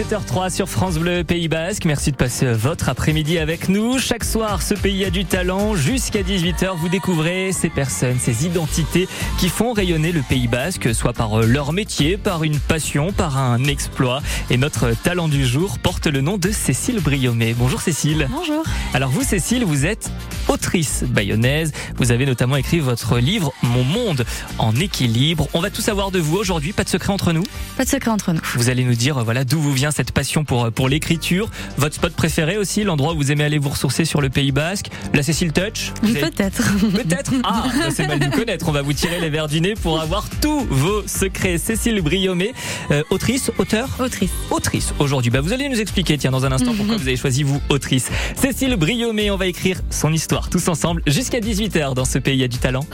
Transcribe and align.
17h03 0.00 0.48
sur 0.48 0.66
France 0.66 0.96
Bleu 0.96 1.24
Pays 1.24 1.48
Basque. 1.48 1.84
Merci 1.84 2.10
de 2.10 2.16
passer 2.16 2.50
votre 2.54 2.88
après-midi 2.88 3.38
avec 3.38 3.68
nous. 3.68 3.98
Chaque 3.98 4.24
soir, 4.24 4.62
ce 4.62 4.72
pays 4.72 5.04
a 5.04 5.10
du 5.10 5.26
talent. 5.26 5.74
Jusqu'à 5.74 6.22
18h, 6.22 6.74
vous 6.74 6.88
découvrez 6.88 7.52
ces 7.52 7.68
personnes, 7.68 8.18
ces 8.18 8.46
identités 8.46 9.08
qui 9.36 9.50
font 9.50 9.74
rayonner 9.74 10.10
le 10.10 10.22
Pays 10.22 10.48
Basque, 10.48 10.94
soit 10.94 11.12
par 11.12 11.42
leur 11.42 11.74
métier, 11.74 12.16
par 12.16 12.44
une 12.44 12.58
passion, 12.58 13.12
par 13.12 13.36
un 13.36 13.62
exploit. 13.64 14.22
Et 14.48 14.56
notre 14.56 14.92
talent 15.02 15.28
du 15.28 15.44
jour 15.44 15.78
porte 15.78 16.06
le 16.06 16.22
nom 16.22 16.38
de 16.38 16.50
Cécile 16.50 17.00
Briomé. 17.00 17.52
Bonjour 17.52 17.82
Cécile. 17.82 18.26
Bonjour. 18.30 18.64
Alors 18.94 19.10
vous, 19.10 19.22
Cécile, 19.22 19.66
vous 19.66 19.84
êtes 19.84 20.10
autrice 20.48 21.04
bayonnaise. 21.06 21.72
Vous 21.96 22.10
avez 22.10 22.24
notamment 22.24 22.56
écrit 22.56 22.80
votre 22.80 23.18
livre 23.18 23.52
Mon 23.62 23.84
monde 23.84 24.24
en 24.56 24.74
équilibre. 24.76 25.46
On 25.52 25.60
va 25.60 25.68
tout 25.68 25.82
savoir 25.82 26.10
de 26.10 26.18
vous 26.18 26.38
aujourd'hui. 26.38 26.72
Pas 26.72 26.84
de 26.84 26.88
secret 26.88 27.12
entre 27.12 27.34
nous? 27.34 27.44
Pas 27.76 27.84
de 27.84 27.90
secret 27.90 28.10
entre 28.10 28.32
nous. 28.32 28.40
Vous 28.54 28.70
allez 28.70 28.84
nous 28.84 28.94
dire 28.94 29.22
voilà 29.22 29.44
d'où 29.44 29.60
vous 29.60 29.74
vient 29.74 29.89
cette 29.90 30.12
passion 30.12 30.44
pour 30.44 30.70
pour 30.72 30.88
l'écriture, 30.88 31.50
votre 31.76 31.94
spot 31.94 32.12
préféré 32.12 32.56
aussi, 32.56 32.84
l'endroit 32.84 33.14
où 33.14 33.16
vous 33.16 33.32
aimez 33.32 33.44
aller 33.44 33.58
vous 33.58 33.68
ressourcer 33.70 34.04
sur 34.04 34.20
le 34.20 34.28
Pays 34.28 34.52
Basque, 34.52 34.86
la 35.14 35.22
Cécile 35.22 35.52
Touch. 35.52 35.92
Peut-être. 36.02 36.62
Peut-être. 36.92 37.32
Ah, 37.44 37.64
c'est 37.90 38.06
mal 38.06 38.18
nous 38.18 38.30
connaître. 38.30 38.68
On 38.68 38.72
va 38.72 38.82
vous 38.82 38.92
tirer 38.92 39.20
les 39.20 39.30
verres 39.30 39.48
du 39.48 39.60
nez 39.60 39.74
pour 39.74 40.00
avoir 40.00 40.28
tous 40.40 40.66
vos 40.70 41.06
secrets. 41.06 41.58
Cécile 41.58 42.00
Briomé, 42.02 42.52
euh, 42.90 43.02
autrice, 43.10 43.50
auteur 43.58 43.88
Autrice. 43.98 44.30
Autrice. 44.50 44.92
Aujourd'hui, 44.98 45.30
bah, 45.30 45.40
vous 45.40 45.52
allez 45.52 45.68
nous 45.68 45.80
expliquer, 45.80 46.18
tiens, 46.18 46.30
dans 46.30 46.44
un 46.44 46.52
instant, 46.52 46.74
pourquoi 46.76 46.96
vous 46.96 47.08
avez 47.08 47.16
choisi 47.16 47.42
vous, 47.42 47.60
autrice. 47.68 48.10
Cécile 48.36 48.76
Briomé, 48.76 49.30
on 49.30 49.36
va 49.36 49.46
écrire 49.46 49.80
son 49.90 50.12
histoire 50.12 50.48
tous 50.48 50.68
ensemble 50.68 51.02
jusqu'à 51.06 51.40
18h 51.40 51.94
dans 51.94 52.04
ce 52.04 52.18
pays 52.18 52.42
a 52.42 52.48
du 52.48 52.58
talent. 52.58 52.86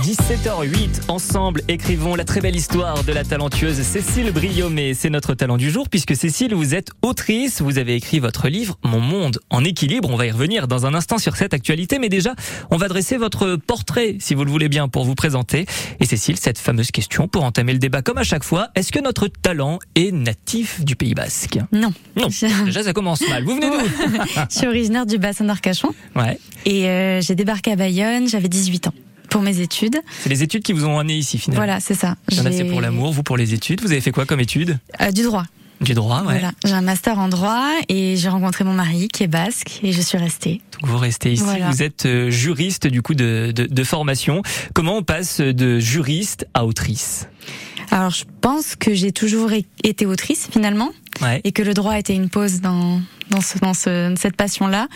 17h08, 0.00 1.02
ensemble, 1.08 1.62
écrivons 1.68 2.14
la 2.14 2.24
très 2.24 2.40
belle 2.40 2.56
histoire 2.56 3.04
de 3.04 3.12
la 3.12 3.24
talentueuse 3.24 3.80
Cécile 3.82 4.32
Briomé. 4.32 4.94
C'est 4.94 5.10
notre 5.10 5.34
talent 5.34 5.56
du 5.56 5.70
jour 5.70 5.88
puisque 5.88 6.16
Cécile, 6.16 6.54
vous 6.54 6.74
êtes 6.74 6.90
autrice, 7.02 7.60
vous 7.60 7.78
avez 7.78 7.94
écrit 7.94 8.18
votre 8.18 8.48
livre 8.48 8.78
Mon 8.82 9.00
monde 9.00 9.38
en 9.50 9.62
équilibre. 9.62 10.10
On 10.10 10.16
va 10.16 10.26
y 10.26 10.30
revenir 10.30 10.66
dans 10.66 10.86
un 10.86 10.94
instant 10.94 11.18
sur 11.18 11.36
cette 11.36 11.54
actualité, 11.54 11.98
mais 11.98 12.08
déjà, 12.08 12.34
on 12.70 12.78
va 12.78 12.88
dresser 12.88 13.16
votre 13.16 13.56
portrait, 13.56 14.16
si 14.18 14.34
vous 14.34 14.44
le 14.44 14.50
voulez 14.50 14.68
bien, 14.68 14.88
pour 14.88 15.04
vous 15.04 15.14
présenter. 15.14 15.66
Et 16.00 16.06
Cécile, 16.06 16.38
cette 16.38 16.58
fameuse 16.58 16.90
question 16.90 17.28
pour 17.28 17.44
entamer 17.44 17.72
le 17.72 17.78
débat 17.78 18.02
comme 18.02 18.18
à 18.18 18.24
chaque 18.24 18.44
fois, 18.44 18.70
est-ce 18.74 18.92
que 18.92 19.00
notre 19.00 19.28
talent 19.28 19.78
est 19.94 20.10
natif 20.10 20.82
du 20.84 20.96
Pays 20.96 21.14
Basque? 21.14 21.58
Non. 21.70 21.92
Non, 22.16 22.28
déjà 22.64 22.82
ça 22.82 22.92
commence 22.92 23.20
mal. 23.28 23.44
Vous 23.44 23.54
venez 23.54 23.68
d'où? 23.68 24.06
Je 24.50 24.58
suis 24.58 24.66
originaire 24.66 25.06
du 25.06 25.18
bassin 25.18 25.44
d'Arcachon. 25.44 25.90
Ouais. 26.16 26.38
Et 26.64 26.88
euh, 26.88 27.20
j'ai 27.20 27.34
débarqué 27.34 27.72
à 27.72 27.76
Bayonne, 27.76 28.28
j'avais 28.28 28.48
18 28.48 28.88
ans 28.88 28.94
pour 29.32 29.42
mes 29.42 29.60
études. 29.60 29.96
C'est 30.20 30.28
les 30.28 30.42
études 30.42 30.62
qui 30.62 30.72
vous 30.72 30.84
ont 30.84 30.98
amené 30.98 31.16
ici 31.16 31.38
finalement. 31.38 31.64
Voilà, 31.64 31.80
c'est 31.80 31.94
ça. 31.94 32.16
Il 32.30 32.36
y 32.36 32.40
en 32.40 32.44
a 32.46 32.52
c'est 32.52 32.64
pour 32.64 32.80
l'amour, 32.80 33.12
vous 33.12 33.22
pour 33.22 33.36
les 33.36 33.54
études. 33.54 33.80
Vous 33.80 33.90
avez 33.90 34.00
fait 34.00 34.12
quoi 34.12 34.26
comme 34.26 34.40
études 34.40 34.78
euh, 35.00 35.10
Du 35.10 35.22
droit. 35.22 35.44
Du 35.80 35.94
droit, 35.94 36.18
ouais. 36.20 36.34
Voilà. 36.34 36.52
J'ai 36.64 36.74
un 36.74 36.82
master 36.82 37.18
en 37.18 37.28
droit 37.28 37.68
et 37.88 38.16
j'ai 38.16 38.28
rencontré 38.28 38.62
mon 38.62 38.72
mari 38.74 39.08
qui 39.08 39.24
est 39.24 39.28
basque 39.28 39.80
et 39.82 39.90
je 39.92 40.00
suis 40.00 40.16
restée. 40.18 40.60
Donc 40.80 40.90
vous 40.90 40.98
restez 40.98 41.32
ici. 41.32 41.42
Voilà. 41.42 41.70
Vous 41.70 41.82
êtes 41.82 42.06
euh, 42.06 42.30
juriste 42.30 42.86
du 42.86 43.02
coup 43.02 43.14
de, 43.14 43.52
de, 43.54 43.66
de 43.66 43.84
formation. 43.84 44.42
Comment 44.74 44.98
on 44.98 45.02
passe 45.02 45.40
de 45.40 45.80
juriste 45.80 46.46
à 46.54 46.64
autrice? 46.66 47.26
Alors 47.90 48.10
je 48.10 48.24
pense 48.40 48.76
que 48.76 48.94
j'ai 48.94 49.10
toujours 49.12 49.50
été 49.82 50.06
autrice 50.06 50.48
finalement. 50.52 50.90
Ouais. 51.20 51.40
et 51.44 51.52
que 51.52 51.62
le 51.62 51.74
droit 51.74 51.98
était 51.98 52.14
une 52.14 52.30
pause 52.30 52.62
dans 52.62 53.00
dans, 53.30 53.40
ce, 53.40 53.58
dans 53.58 53.74
ce, 53.74 54.14
cette 54.18 54.36
passion-là. 54.36 54.88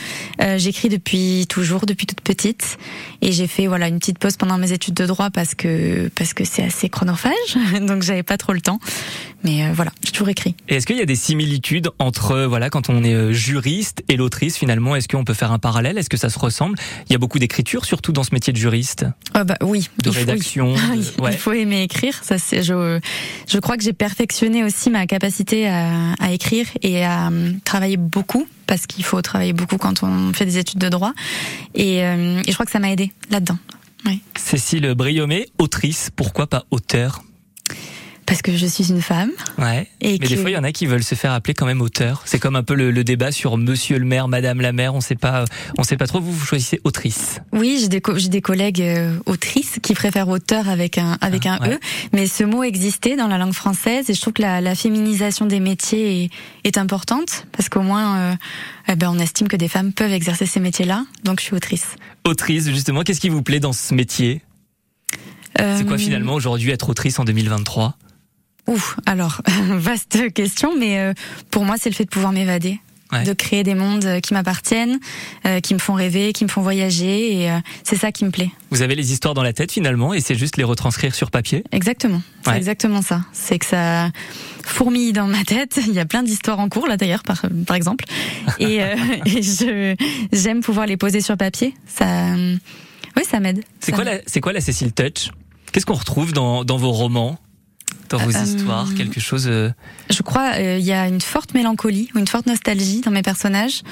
Euh, 0.43 0.59
J'écris 0.59 0.89
depuis 0.89 1.47
toujours, 1.49 1.87
depuis 1.87 2.07
toute 2.07 2.21
petite, 2.21 2.79
et 3.23 3.33
j'ai 3.33 3.47
fait 3.47 3.67
voilà 3.67 3.89
une 3.89 3.99
petite 3.99 4.19
pause 4.19 4.37
pendant 4.37 4.59
mes 4.59 4.73
études 4.73 4.95
de 4.95 5.07
droit 5.07 5.31
parce 5.31 5.55
que 5.55 6.09
parce 6.17 6.35
que 6.35 6.45
c'est 6.45 6.63
assez 6.63 6.89
chronophage, 6.89 7.33
donc 7.81 8.03
j'avais 8.03 8.23
pas 8.23 8.37
trop 8.37 8.53
le 8.53 8.61
temps. 8.61 8.79
Mais 9.45 9.65
euh, 9.65 9.73
voilà, 9.75 9.93
j'ai 10.05 10.11
toujours 10.11 10.29
écrit. 10.29 10.57
Et 10.69 10.77
est-ce 10.77 10.87
qu'il 10.87 10.97
y 10.97 11.03
a 11.03 11.07
des 11.07 11.15
similitudes 11.15 11.91
entre 11.99 12.45
voilà 12.45 12.69
quand 12.69 12.91
on 12.91 13.05
est 13.05 13.15
euh, 13.15 13.33
juriste 13.33 14.03
et 14.09 14.17
l'autrice 14.17 14.57
finalement 14.57 14.97
Est-ce 14.97 15.07
qu'on 15.09 15.25
peut 15.25 15.35
faire 15.35 15.53
un 15.53 15.59
parallèle? 15.59 15.99
Est-ce 15.99 16.11
que 16.11 16.17
ça 16.17 16.31
se 16.31 16.39
ressemble? 16.39 16.77
Il 17.09 17.13
y 17.13 17.15
a 17.15 17.19
beaucoup 17.19 17.39
d'écriture, 17.39 17.85
surtout 17.85 18.13
dans 18.13 18.25
ce 18.25 18.35
métier 18.35 18.53
de 18.53 18.59
juriste. 18.59 19.07
Oh 19.39 19.45
bah 19.45 19.57
oui. 19.63 19.89
De 20.03 20.11
rédaction. 20.11 20.75
Faut, 20.75 20.91
oui. 20.93 21.13
de, 21.17 21.23
ouais. 21.23 21.33
Il 21.33 21.39
faut 21.39 21.53
aimer 21.53 21.83
écrire. 21.83 22.19
Ça 22.25 22.39
c'est 22.39 22.63
je 22.63 22.99
je 23.47 23.59
crois 23.59 23.77
que 23.77 23.85
j'ai 23.85 23.93
perfectionné 23.93 24.65
aussi 24.65 24.91
ma 24.91 25.07
capacité 25.07 25.69
à, 25.69 26.15
à 26.19 26.33
écrire 26.33 26.67
et 26.83 27.05
à 27.05 27.31
travailler 27.65 27.97
beaucoup 27.97 28.16
parce 28.67 28.87
qu'il 28.87 29.05
faut 29.05 29.21
travailler 29.23 29.53
beaucoup 29.53 29.79
quand 29.79 30.03
on 30.03 30.33
fait 30.33 30.45
des 30.45 30.59
études 30.59 30.79
de 30.79 30.89
droit. 30.89 31.13
Et, 31.75 32.05
euh, 32.05 32.43
je 32.47 32.53
crois 32.53 32.67
que 32.67 32.73
ça 32.73 32.79
m'a 32.79 32.91
aidé 32.91 33.13
là-dedans. 33.31 33.59
Cécile 34.37 34.95
Briomé, 34.95 35.49
autrice, 35.59 36.11
pourquoi 36.15 36.47
pas 36.47 36.65
auteur 36.71 37.23
parce 38.27 38.43
que 38.43 38.57
je 38.57 38.67
suis 38.67 38.91
une 38.91 39.01
femme. 39.01 39.31
Ouais. 39.59 39.89
Et 40.01 40.13
mais 40.13 40.19
que... 40.19 40.27
des 40.29 40.37
fois, 40.37 40.51
il 40.51 40.55
y 40.55 40.57
en 40.57 40.65
a 40.65 40.73
qui 40.73 40.87
veulent 40.87 41.05
se 41.05 41.15
faire 41.15 41.33
appeler 41.33 41.55
quand 41.55 41.67
même 41.67 41.81
auteur. 41.81 42.23
C'est 42.25 42.39
comme 42.39 42.57
un 42.57 42.63
peu 42.63 42.75
le, 42.75 42.91
le, 42.91 43.05
débat 43.05 43.31
sur 43.33 43.57
Monsieur 43.57 43.99
le 43.99 44.05
maire, 44.05 44.29
Madame 44.29 44.61
la 44.61 44.73
maire. 44.73 44.95
On 44.95 45.01
sait 45.01 45.15
pas, 45.15 45.45
on 45.79 45.83
sait 45.85 45.97
pas 45.97 46.07
trop. 46.07 46.21
Vous, 46.21 46.33
vous 46.33 46.45
choisissez 46.45 46.81
autrice. 46.85 47.41
Oui, 47.53 47.79
j'ai 47.81 47.89
des, 47.89 48.03
j'ai 48.17 48.29
des 48.29 48.41
collègues 48.41 48.83
euh, 48.83 49.17
autrices 49.27 49.79
qui 49.83 49.95
préfèrent 49.95 50.29
auteur 50.29 50.69
avec 50.69 50.99
un 50.99 51.17
avec 51.21 51.47
Ah, 51.47 51.59
un 51.61 51.69
ouais. 51.69 51.75
e. 51.75 51.79
Mais 52.13 52.27
ce 52.27 52.45
mot 52.45 52.63
existait 52.63 53.17
dans 53.17 53.29
la 53.29 53.39
langue 53.39 53.53
française 53.55 54.11
et 54.11 54.15
je 54.15 54.21
trouve 54.21 54.33
que 54.35 54.43
la, 54.43 54.61
la 54.61 54.75
féminisation 54.75 55.47
des 55.47 55.61
métiers 55.61 56.25
est, 56.25 56.31
est 56.65 56.79
importante 56.79 57.47
parce 57.53 57.69
qu'au 57.69 57.83
moins, 57.83 58.19
euh, 58.19 58.35
eh 58.89 58.97
ben, 58.97 59.11
on 59.11 59.19
estime 59.19 59.49
que 59.49 59.57
des 59.57 59.69
femmes 59.69 59.93
peuvent 59.93 60.13
exercer 60.13 60.47
ces 60.47 60.61
métiers-là. 60.61 61.05
Donc, 61.25 61.41
je 61.41 61.45
suis 61.47 61.55
autrice. 61.55 61.97
Autrice, 62.25 62.69
justement. 62.69 63.03
Qu'est-ce 63.03 63.21
qui 63.21 63.29
vous 63.29 63.43
plaît 63.43 63.61
dans 63.61 63.73
ce 63.73 63.95
métier? 63.95 64.43
Euh, 65.61 65.77
C'est 65.79 65.87
quoi 65.87 65.97
finalement 65.97 66.35
aujourd'hui 66.35 66.71
être 66.71 66.91
autrice 66.91 67.19
en 67.19 67.25
2023 67.25 67.97
Ouf, 68.67 68.97
alors 69.07 69.41
vaste 69.71 70.33
question, 70.33 70.77
mais 70.77 70.99
euh, 70.99 71.13
pour 71.51 71.65
moi 71.65 71.77
c'est 71.79 71.89
le 71.91 71.95
fait 71.95 72.05
de 72.05 72.11
pouvoir 72.11 72.33
m'évader, 72.33 72.81
Ouais. 73.13 73.23
de 73.23 73.33
créer 73.35 73.63
des 73.63 73.77
mondes 73.77 74.21
qui 74.21 74.35
m'appartiennent, 74.35 74.99
euh, 75.47 75.61
qui 75.61 75.75
me 75.75 75.79
font 75.79 75.93
rêver, 75.95 76.33
qui 76.33 76.43
me 76.43 76.49
font 76.49 76.61
voyager, 76.61 77.41
et 77.41 77.51
euh, 77.53 77.59
c'est 77.85 77.95
ça 77.95 78.11
qui 78.11 78.25
me 78.25 78.33
plaît. 78.33 78.51
Vous 78.71 78.83
avez 78.83 78.97
les 78.97 79.13
histoires 79.13 79.33
dans 79.33 79.45
la 79.45 79.53
tête 79.53 79.71
finalement, 79.71 80.13
et 80.13 80.19
c'est 80.19 80.35
juste 80.35 80.57
les 80.57 80.65
retranscrire 80.65 81.15
sur 81.15 81.31
papier? 81.31 81.63
Exactement, 81.71 82.21
c'est 82.43 82.51
Ouais. 82.51 82.57
exactement 82.57 83.03
ça. 83.03 83.21
C'est 83.33 83.61
que 83.61 83.67
ça 83.67 84.11
fourmille 84.65 85.13
dans 85.13 85.29
ma 85.29 85.45
tête. 85.45 85.79
Il 85.87 85.93
y 85.93 86.01
a 86.01 86.05
plein 86.05 86.25
d'histoires 86.25 86.59
en 86.59 86.69
cours 86.69 86.89
là 86.89 86.97
d'ailleurs, 86.97 87.23
par, 87.23 87.43
par 87.65 87.77
exemple, 87.77 88.07
et, 88.59 88.83
euh, 88.83 88.97
et 89.27 89.41
je 89.41 89.95
j'aime 90.33 90.61
pouvoir 90.61 90.87
les 90.87 90.97
poser 90.97 91.21
sur 91.21 91.37
papier. 91.37 91.75
Ça, 91.87 92.35
euh, 92.35 92.57
oui, 93.17 93.23
ça 93.25 93.39
m'aide. 93.39 93.63
C'est 93.79 93.93
quoi 93.93 94.03
la, 94.03 94.19
c'est 94.27 94.41
quoi 94.41 94.53
la 94.53 94.61
Cécile 94.61 94.93
Touch? 94.93 95.31
Qu'est-ce 95.71 95.87
qu'on 95.87 95.95
retrouve 95.95 96.33
dans, 96.33 96.65
dans 96.65 96.77
vos 96.77 96.91
romans, 96.91 97.39
dans 98.09 98.19
vos 98.19 98.35
Euh, 98.37 98.43
histoires 98.43 98.95
Quelque 98.95 99.21
chose. 99.21 99.47
euh, 99.49 99.71
Je 100.11 100.23
crois 100.23 100.59
il 100.59 100.85
y 100.85 100.93
a 100.93 101.07
une 101.09 101.21
forte 101.21 101.55
mélancolie 101.55 102.09
ou 102.15 102.19
une 102.19 102.29
forte 102.29 102.47
nostalgie 102.47 103.01
dans 103.01 103.11
mes 103.11 103.23
personnages. 103.23 103.83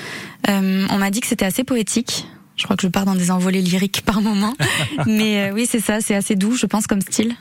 Euh, 0.49 0.87
on 0.91 0.99
m'a 0.99 1.11
dit 1.11 1.21
que 1.21 1.27
c'était 1.27 1.45
assez 1.45 1.65
poétique. 1.65 2.27
Je 2.57 2.65
crois 2.65 2.77
que 2.77 2.83
je 2.83 2.89
pars 2.89 3.05
dans 3.05 3.17
des 3.17 3.31
envolées 3.33 3.61
lyriques 3.63 4.03
par 4.03 4.21
moment, 4.21 4.55
mais 5.07 5.49
euh, 5.51 5.53
oui 5.55 5.67
c'est 5.69 5.81
ça, 5.81 6.01
c'est 6.01 6.15
assez 6.15 6.37
doux, 6.37 6.55
je 6.57 6.67
pense 6.67 6.87
comme 6.87 7.01
style. 7.01 7.35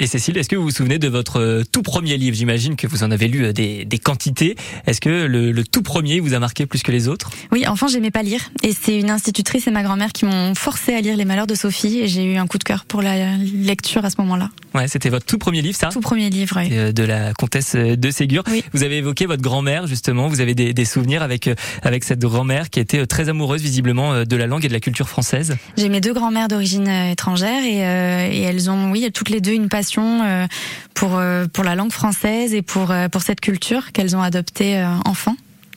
Et 0.00 0.08
Cécile, 0.08 0.36
est-ce 0.36 0.48
que 0.48 0.56
vous 0.56 0.64
vous 0.64 0.70
souvenez 0.72 0.98
de 0.98 1.06
votre 1.06 1.38
euh, 1.40 1.62
tout 1.70 1.82
premier 1.82 2.16
livre? 2.16 2.36
J'imagine 2.36 2.74
que 2.74 2.88
vous 2.88 3.04
en 3.04 3.12
avez 3.12 3.28
lu 3.28 3.44
euh, 3.44 3.52
des, 3.52 3.84
des 3.84 3.98
quantités. 3.98 4.56
Est-ce 4.88 5.00
que 5.00 5.26
le, 5.26 5.52
le 5.52 5.64
tout 5.64 5.82
premier 5.82 6.18
vous 6.18 6.34
a 6.34 6.40
marqué 6.40 6.66
plus 6.66 6.82
que 6.82 6.90
les 6.90 7.06
autres? 7.06 7.30
Oui, 7.52 7.64
enfant 7.68 7.86
j'aimais 7.86 8.10
pas 8.10 8.24
lire 8.24 8.40
et 8.64 8.72
c'est 8.72 8.98
une 8.98 9.08
institutrice 9.08 9.68
et 9.68 9.70
ma 9.70 9.84
grand-mère 9.84 10.10
qui 10.12 10.24
m'ont 10.24 10.56
forcé 10.56 10.94
à 10.94 11.00
lire 11.00 11.16
Les 11.16 11.24
Malheurs 11.24 11.46
de 11.46 11.54
Sophie 11.54 12.00
et 12.00 12.08
j'ai 12.08 12.24
eu 12.24 12.36
un 12.38 12.48
coup 12.48 12.58
de 12.58 12.64
cœur 12.64 12.86
pour 12.86 13.02
la 13.02 13.36
lecture 13.36 14.04
à 14.04 14.10
ce 14.10 14.16
moment-là. 14.18 14.50
Ouais, 14.74 14.88
c'était 14.88 15.10
votre 15.10 15.26
tout 15.26 15.38
premier 15.38 15.62
livre, 15.62 15.78
ça? 15.78 15.90
Tout 15.90 16.00
premier 16.00 16.28
livre. 16.28 16.56
oui. 16.60 16.68
Euh, 16.72 16.90
de 16.90 17.04
la 17.04 17.32
comtesse 17.32 17.76
de 17.76 18.10
Ségur. 18.10 18.42
Oui. 18.50 18.64
Vous 18.72 18.82
avez 18.82 18.96
évoqué 18.98 19.26
votre 19.26 19.42
grand-mère 19.42 19.86
justement. 19.86 20.26
Vous 20.26 20.40
avez 20.40 20.56
des, 20.56 20.74
des 20.74 20.84
souvenirs 20.84 21.22
avec 21.22 21.48
avec 21.82 22.02
cette 22.02 22.18
grand-mère 22.20 22.68
qui 22.68 22.80
était 22.80 23.06
très 23.06 23.28
amoureuse 23.28 23.62
visiblement 23.62 24.24
de 24.24 24.36
la 24.36 24.48
langue 24.48 24.64
et 24.64 24.68
de 24.68 24.72
la 24.72 24.80
culture 24.80 25.08
française? 25.08 25.56
J'ai 25.76 25.88
mes 25.88 26.00
deux 26.00 26.12
grand-mères 26.14 26.48
d'origine 26.48 26.88
étrangère 26.88 27.62
et, 27.64 27.86
euh, 27.86 28.28
et 28.32 28.40
elles 28.40 28.68
ont, 28.70 28.90
oui, 28.90 29.08
toutes 29.14 29.30
les 29.30 29.40
deux 29.40 29.52
une 29.52 29.68
passion 29.68 29.93
euh, 30.02 30.46
pour 30.94 31.16
euh, 31.16 31.46
pour 31.52 31.64
la 31.64 31.74
langue 31.74 31.92
française 31.92 32.54
et 32.54 32.62
pour 32.62 32.90
euh, 32.90 33.08
pour 33.08 33.22
cette 33.22 33.40
culture 33.40 33.92
qu'elles 33.92 34.16
ont 34.16 34.22
adoptée 34.22 34.84
enfant. 35.04 35.36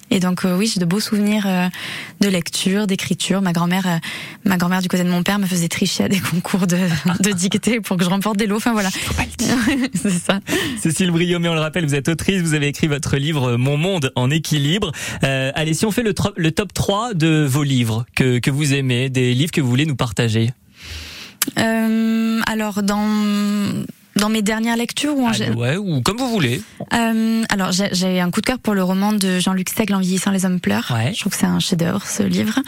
Et 0.09 0.19
donc 0.19 0.45
euh, 0.45 0.57
oui, 0.57 0.71
j'ai 0.73 0.79
de 0.79 0.85
beaux 0.85 0.99
souvenirs 0.99 1.45
euh, 1.47 1.67
de 2.21 2.29
lecture, 2.29 2.87
d'écriture. 2.87 3.41
Ma 3.41 3.51
grand-mère, 3.51 3.87
euh, 3.87 3.97
ma 4.45 4.57
grand-mère 4.57 4.81
du 4.81 4.87
côté 4.87 5.03
de 5.03 5.09
mon 5.09 5.21
père 5.21 5.37
me 5.37 5.45
faisait 5.45 5.67
tricher 5.67 6.05
à 6.05 6.09
des 6.09 6.19
concours 6.31 6.65
de, 6.65 6.77
de 7.19 7.31
dictée 7.31 7.81
pour 7.81 7.97
que 7.97 8.03
je 8.03 8.09
remporte 8.09 8.37
des 8.37 8.47
lots. 8.47 8.57
Enfin 8.57 8.71
voilà, 8.71 8.89
c'est 9.93 10.09
ça. 10.11 10.39
Cécile 10.79 11.11
Briomé, 11.11 11.49
on 11.49 11.53
le 11.53 11.59
rappelle, 11.59 11.85
vous 11.85 11.95
êtes 11.95 12.07
autrice, 12.07 12.41
vous 12.41 12.53
avez 12.53 12.67
écrit 12.67 12.87
votre 12.87 13.17
livre 13.17 13.57
Mon 13.57 13.77
monde 13.77 14.11
en 14.15 14.29
équilibre. 14.29 14.91
Allez, 15.21 15.73
si 15.73 15.85
on 15.85 15.91
fait 15.91 16.03
le, 16.03 16.13
le 16.35 16.51
top 16.51 16.73
3 16.73 17.13
de 17.13 17.45
vos 17.45 17.63
livres 17.63 18.05
que, 18.15 18.39
que 18.39 18.51
vous 18.51 18.73
aimez, 18.73 19.09
des 19.09 19.33
livres 19.33 19.51
que 19.51 19.61
vous 19.61 19.69
voulez 19.69 19.85
nous 19.85 19.95
partager. 19.95 20.51
Alors 21.55 22.83
dans 22.83 23.07
dans 24.17 24.29
mes 24.29 24.41
dernières 24.41 24.75
lectures 24.77 25.15
ou 25.17 25.25
en 25.27 25.31
gé- 25.31 25.53
ouais, 25.55 25.77
ou 25.77 26.01
comme 26.01 26.17
vous 26.17 26.29
voulez. 26.29 26.61
Euh, 26.93 27.43
alors 27.49 27.71
j'ai- 27.71 28.19
un 28.19 28.31
coup 28.31 28.41
de 28.41 28.45
cœur 28.45 28.59
pour 28.59 28.73
le 28.73 28.83
roman 28.83 29.13
de 29.13 29.39
Jean-Luc 29.39 29.69
Seigle 29.69 29.93
En 29.95 29.99
vieillissant 29.99 30.31
les 30.31 30.45
hommes 30.45 30.59
pleurent. 30.59 30.91
Ouais. 30.93 31.13
Je 31.13 31.19
trouve 31.19 31.31
que 31.33 31.37
c'est 31.37 31.45
un 31.45 31.59
chef-d'œuvre 31.59 32.05
ce 32.05 32.23
livre. 32.23 32.59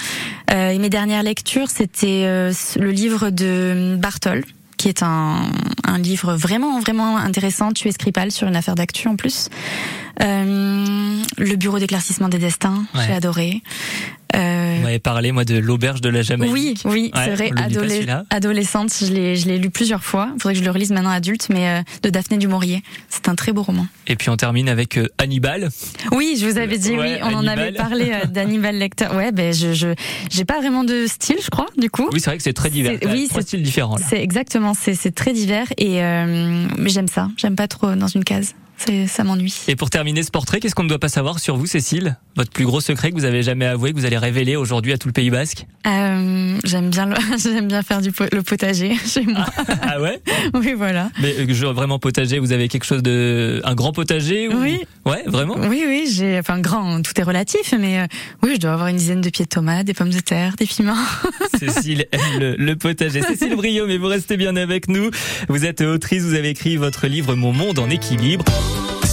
Euh, 0.52 0.70
et 0.70 0.78
mes 0.80 0.90
dernières 0.90 1.24
lectures, 1.24 1.70
c'était 1.70 2.24
euh, 2.26 2.54
le 2.80 2.92
livre 2.92 3.30
de 3.30 3.96
Bartol 4.00 4.44
qui 4.78 4.88
est 4.88 5.04
un, 5.04 5.42
un 5.84 5.98
livre 5.98 6.36
vraiment 6.36 6.80
vraiment 6.80 7.18
intéressant, 7.18 7.74
tué 7.74 7.92
Skripal 7.92 8.32
sur 8.32 8.48
une 8.48 8.56
affaire 8.56 8.76
d'actu 8.76 9.10
en 9.10 9.18
plus. 9.18 9.50
Euh, 10.22 11.22
le 11.38 11.56
bureau 11.56 11.80
d'éclaircissement 11.80 12.30
des 12.30 12.40
destins, 12.40 12.86
j'ai 12.96 13.14
adoré. 13.14 13.62
Euh... 14.36 14.76
Vous 14.78 14.84
m'avez 14.84 15.00
parlé, 15.00 15.32
moi, 15.32 15.44
de 15.44 15.58
l'auberge 15.58 16.02
de 16.02 16.10
la 16.10 16.22
Jamaïque. 16.22 16.54
Oui, 16.54 16.76
oui, 16.86 17.12
c'est 17.16 17.34
vrai. 17.34 17.52
adolescente, 18.30 18.94
je 19.02 19.12
l'ai, 19.12 19.36
je 19.36 19.48
l'ai 19.48 19.58
lu 19.58 19.70
plusieurs 19.70 20.04
fois. 20.04 20.30
Il 20.36 20.42
faudrait 20.42 20.54
que 20.54 20.60
je 20.60 20.66
le 20.66 20.72
relise 20.72 20.92
maintenant 20.92 21.10
adulte, 21.10 21.48
mais 21.50 21.68
euh, 21.68 21.82
de 22.04 22.10
Daphné 22.10 22.38
du 22.38 22.48
Maurier. 22.48 22.84
C'est 23.10 23.28
un 23.28 23.36
très 23.36 23.54
beau 23.54 23.64
roman. 23.64 23.88
Et 24.08 24.16
puis 24.16 24.30
on 24.30 24.38
termine 24.38 24.70
avec 24.70 24.98
euh, 24.98 25.08
Hannibal. 25.18 25.70
Oui, 26.12 26.38
je 26.40 26.46
vous 26.46 26.58
avais 26.58 26.78
dit, 26.78 26.92
oui, 26.92 27.16
on 27.24 27.34
en 27.34 27.48
avait 27.48 27.72
parlé 27.72 28.12
d'Hannibal 28.30 28.76
Lecter. 28.76 29.08
Ouais, 29.16 29.32
ben 29.32 29.54
je, 29.54 29.74
je, 29.74 29.88
j'ai 30.30 30.46
pas 30.46 30.60
vraiment 30.60 30.84
de 30.84 31.08
style, 31.08 31.38
je 31.44 31.50
crois, 31.50 31.68
du 31.78 31.90
coup. 31.90 32.08
Oui, 32.12 32.20
c'est 32.20 32.30
vrai 32.30 32.38
que 32.38 32.44
c'est 32.44 32.54
très 32.54 32.70
divers. 32.70 33.00
Oui, 33.08 33.30
c'est 33.32 33.42
style 33.42 33.64
différent. 33.64 33.98
C'est 33.98 34.22
exactement, 34.22 34.74
c'est, 34.74 34.94
c'est 34.94 35.12
très 35.12 35.34
divers 35.34 35.68
et 35.78 36.02
mais 36.02 36.90
j'aime 36.90 37.08
ça. 37.08 37.30
J'aime 37.38 37.56
pas 37.56 37.68
trop 37.68 37.96
dans 37.96 38.08
une 38.08 38.24
case 38.24 38.54
ça 39.08 39.24
m'ennuie. 39.24 39.54
Et 39.68 39.76
pour 39.76 39.90
terminer 39.90 40.24
ce 40.24 40.32
portrait, 40.32 40.60
qu'est-ce 40.60 40.76
qu'on 40.76 40.84
ne 40.84 40.90
doit 40.90 41.00
pas 41.00 41.10
savoir 41.10 41.40
sur 41.40 41.58
vous, 41.58 41.66
Cécile? 41.66 42.18
Votre 42.36 42.52
plus 42.52 42.66
gros 42.66 42.82
secret 42.82 43.12
que 43.12 43.16
vous 43.16 43.26
avez 43.26 43.44
jamais 43.44 43.66
avoué, 43.66 43.92
que 43.92 43.98
vous 43.98 44.06
allez 44.06 44.18
révéler 44.18 44.56
aujourd'hui 44.56 44.94
à 44.94 44.98
tout 44.98 45.08
le 45.08 45.14
Pays 45.14 45.30
Basque? 45.30 45.66
Euh, 45.88 46.58
J'aime 46.64 46.90
bien, 46.90 47.10
j'aime 47.44 47.68
bien 47.68 47.82
faire 47.82 48.02
du 48.02 48.12
le 48.32 48.42
potager 48.44 48.96
chez 49.06 49.24
moi. 49.24 49.46
Ah, 49.82 50.00
ouais? 50.00 50.22
Oui, 50.54 50.74
voilà. 50.76 51.10
Mais 51.22 51.34
euh, 51.40 51.72
vraiment 51.72 52.00
potager, 52.00 52.40
vous 52.40 52.52
avez 52.52 52.68
quelque 52.68 52.86
chose 52.86 53.04
de, 53.04 53.62
un 53.64 53.76
grand 53.76 53.92
potager 53.92 54.48
Oui. 54.48 54.80
Ouais, 55.06 55.24
vraiment? 55.26 55.56
Oui, 55.58 55.84
oui, 55.88 56.08
j'ai, 56.12 56.40
enfin 56.40 56.60
grand, 56.60 57.02
tout 57.02 57.20
est 57.20 57.24
relatif, 57.24 57.74
mais 57.80 58.00
euh, 58.00 58.08
oui, 58.44 58.52
je 58.56 58.60
dois 58.60 58.74
avoir 58.74 58.88
une 58.88 58.98
dizaine 58.98 59.22
de 59.22 59.30
pieds 59.30 59.46
de 59.46 59.50
tomates, 59.50 59.86
des 59.86 59.94
pommes 59.94 60.10
de 60.10 60.20
terre, 60.20 60.56
des 60.58 60.66
piments. 60.66 60.96
Cécile 61.60 62.06
aime 62.12 62.56
le, 62.58 62.76
potager. 62.76 63.22
Cécile 63.22 63.56
Brio, 63.56 63.88
mais 63.88 63.98
vous 63.98 64.08
restez 64.08 64.38
bien 64.38 64.56
avec 64.56 64.88
nous. 64.88 65.10
Vous 65.48 65.66
êtes 65.66 65.82
autrice, 65.82 66.24
vous 66.24 66.36
avez 66.36 66.50
écrit 66.50 66.78
votre 66.78 67.08
livre 67.08 67.36
Mon 67.36 67.54
monde 67.54 67.80
en 67.80 67.90
équilibre. 67.90 68.46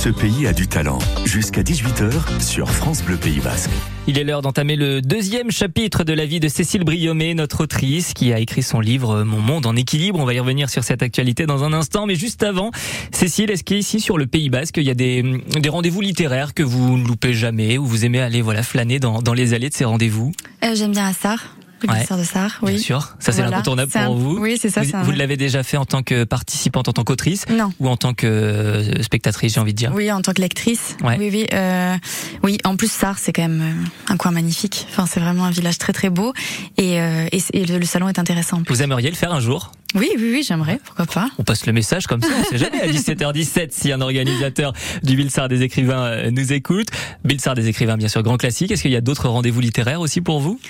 Ce 0.06 0.12
pays 0.12 0.46
a 0.46 0.52
du 0.52 0.68
talent. 0.68 1.00
Jusqu'à 1.24 1.62
18h 1.62 2.40
sur 2.40 2.70
France 2.70 3.02
Bleu 3.02 3.16
Pays 3.16 3.40
Basque. 3.40 3.72
Il 4.06 4.20
est 4.20 4.22
l'heure 4.22 4.40
d'entamer 4.40 4.76
le 4.76 5.02
deuxième 5.02 5.50
chapitre 5.50 6.04
de 6.04 6.12
la 6.12 6.26
vie 6.26 6.38
de 6.38 6.46
Cécile 6.46 6.84
Briomé, 6.84 7.34
notre 7.34 7.64
autrice, 7.64 8.14
qui 8.14 8.32
a 8.32 8.38
écrit 8.38 8.62
son 8.62 8.78
livre 8.78 9.24
Mon 9.24 9.40
monde 9.40 9.66
en 9.66 9.74
équilibre. 9.74 10.20
On 10.20 10.24
va 10.24 10.34
y 10.34 10.38
revenir 10.38 10.70
sur 10.70 10.84
cette 10.84 11.02
actualité 11.02 11.46
dans 11.46 11.64
un 11.64 11.72
instant. 11.72 12.06
Mais 12.06 12.14
juste 12.14 12.44
avant, 12.44 12.70
Cécile, 13.10 13.50
est-ce 13.50 13.64
qu'ici 13.64 13.98
sur 13.98 14.16
le 14.16 14.28
Pays 14.28 14.48
Basque, 14.48 14.76
il 14.76 14.84
y 14.84 14.90
a 14.90 14.94
des, 14.94 15.24
des 15.60 15.68
rendez-vous 15.68 16.02
littéraires 16.02 16.54
que 16.54 16.62
vous 16.62 16.98
ne 16.98 17.04
loupez 17.04 17.34
jamais, 17.34 17.76
ou 17.76 17.84
vous 17.84 18.04
aimez 18.04 18.20
aller 18.20 18.42
voilà 18.42 18.62
flâner 18.62 19.00
dans, 19.00 19.22
dans 19.22 19.34
les 19.34 19.54
allées 19.54 19.70
de 19.70 19.74
ces 19.74 19.86
rendez-vous? 19.86 20.30
Euh, 20.62 20.76
J'aime 20.76 20.92
bien 20.92 21.06
Assar. 21.08 21.55
Le 21.82 22.18
de 22.18 22.24
Sarre, 22.24 22.58
oui. 22.62 22.72
Bien 22.72 22.80
sûr, 22.80 23.16
ça 23.18 23.32
c'est 23.32 23.42
l'incontournable 23.42 23.92
pour 23.92 24.14
vous. 24.14 24.38
Oui, 24.38 24.58
c'est 24.60 24.70
ça. 24.70 24.82
Vous, 24.82 25.04
vous 25.04 25.10
l'avez 25.10 25.36
déjà 25.36 25.62
fait 25.62 25.76
en 25.76 25.84
tant 25.84 26.02
que 26.02 26.24
participante, 26.24 26.88
en 26.88 26.92
tant 26.92 27.04
qu'autrice 27.04 27.46
Non. 27.48 27.72
Ou 27.80 27.88
en 27.88 27.96
tant 27.96 28.14
que 28.14 28.26
euh, 28.26 29.02
spectatrice, 29.02 29.54
j'ai 29.54 29.60
envie 29.60 29.72
de 29.72 29.78
dire 29.78 29.92
Oui, 29.94 30.10
en 30.10 30.22
tant 30.22 30.32
que 30.32 30.40
lectrice. 30.40 30.96
Oui, 31.04 31.14
oui. 31.18 31.46
Euh, 31.52 31.96
oui, 32.42 32.58
en 32.64 32.76
plus, 32.76 32.90
Sarre, 32.90 33.18
c'est 33.18 33.32
quand 33.32 33.42
même 33.42 33.62
euh, 33.62 34.12
un 34.12 34.16
coin 34.16 34.30
magnifique. 34.30 34.86
Enfin, 34.90 35.06
c'est 35.06 35.20
vraiment 35.20 35.44
un 35.44 35.50
village 35.50 35.78
très 35.78 35.92
très 35.92 36.10
beau. 36.10 36.32
Et, 36.76 37.00
euh, 37.00 37.28
et, 37.32 37.66
le 37.66 37.84
salon 37.84 38.08
est 38.08 38.18
intéressant. 38.18 38.62
Vous 38.68 38.82
aimeriez 38.82 39.10
le 39.10 39.16
faire 39.16 39.32
un 39.32 39.40
jour? 39.40 39.72
Oui, 39.96 40.10
oui, 40.16 40.30
oui, 40.32 40.44
j'aimerais, 40.46 40.78
pourquoi 40.84 41.06
pas. 41.06 41.30
On 41.38 41.42
passe 41.42 41.66
le 41.66 41.72
message 41.72 42.06
comme 42.06 42.22
ça, 42.22 42.28
on 42.38 42.44
sait 42.44 42.58
jamais. 42.58 42.80
À 42.80 42.86
17h17, 42.86 43.68
si 43.70 43.92
un 43.92 44.00
organisateur 44.00 44.72
du 45.02 45.16
Bilsard 45.16 45.48
des 45.48 45.62
écrivains 45.62 46.04
euh, 46.04 46.30
nous 46.30 46.52
écoute. 46.52 46.88
Bilsard 47.24 47.54
des 47.54 47.68
écrivains, 47.68 47.96
bien 47.96 48.08
sûr, 48.08 48.22
grand 48.22 48.36
classique. 48.36 48.70
Est-ce 48.70 48.82
qu'il 48.82 48.90
y 48.90 48.96
a 48.96 49.00
d'autres 49.00 49.28
rendez-vous 49.28 49.60
littéraires 49.60 50.00
aussi 50.00 50.20
pour 50.20 50.40
vous? 50.40 50.60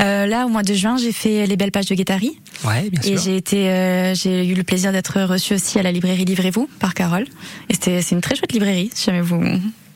Euh, 0.00 0.26
Là, 0.26 0.46
au 0.46 0.48
mois 0.48 0.62
de 0.62 0.74
juin, 0.74 0.96
j'ai 0.96 1.12
fait 1.12 1.46
les 1.46 1.56
belles 1.56 1.72
pages 1.72 1.86
de 1.86 1.94
Guettari. 1.94 2.38
Ouais, 2.64 2.90
bien 2.90 3.02
sûr. 3.02 3.12
Et 3.12 3.16
j'ai 3.16 3.36
été, 3.36 3.70
euh, 3.70 4.14
j'ai 4.14 4.46
eu 4.46 4.54
le 4.54 4.62
plaisir 4.62 4.92
d'être 4.92 5.20
reçue 5.22 5.54
aussi 5.54 5.78
à 5.78 5.82
la 5.82 5.92
librairie 5.92 6.24
Livrez-vous 6.24 6.68
par 6.78 6.94
Carole. 6.94 7.24
Et 7.70 7.74
c'était, 7.74 8.02
c'est 8.02 8.14
une 8.14 8.20
très 8.20 8.36
chouette 8.36 8.52
librairie, 8.52 8.90
si 8.94 9.06
jamais 9.06 9.20
vous 9.20 9.42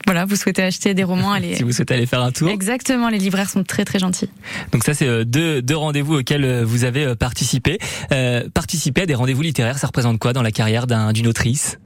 voilà, 0.07 0.25
vous 0.25 0.37
souhaitez 0.37 0.63
acheter 0.63 0.95
des 0.95 1.05
romans, 1.05 1.33
allez. 1.33 1.57
si 1.57 1.63
vous 1.63 1.73
souhaitez 1.73 1.95
aller 1.95 2.07
faire 2.07 2.23
un 2.23 2.33
tour. 2.33 2.49
Exactement, 2.49 3.09
les 3.09 3.19
libraires 3.19 3.51
sont 3.51 3.65
très 3.65 3.85
très 3.85 3.99
gentils. 3.99 4.31
Donc 4.73 4.85
ça, 4.85 4.95
c'est 4.95 5.07
euh, 5.07 5.25
deux, 5.25 5.63
deux 5.63 5.77
rendez-vous 5.77 6.19
auxquels 6.19 6.45
euh, 6.45 6.65
vous 6.65 6.85
avez 6.85 7.05
euh, 7.05 7.15
participé. 7.15 7.79
Euh, 8.13 8.49
participer 8.53 9.03
à 9.03 9.07
des 9.07 9.15
rendez-vous 9.15 9.43
littéraires, 9.43 9.79
ça 9.79 9.87
représente 9.87 10.19
quoi 10.19 10.33
dans 10.33 10.43
la 10.43 10.53
carrière 10.53 10.87
d'une 10.87 11.27
autrice? 11.27 11.79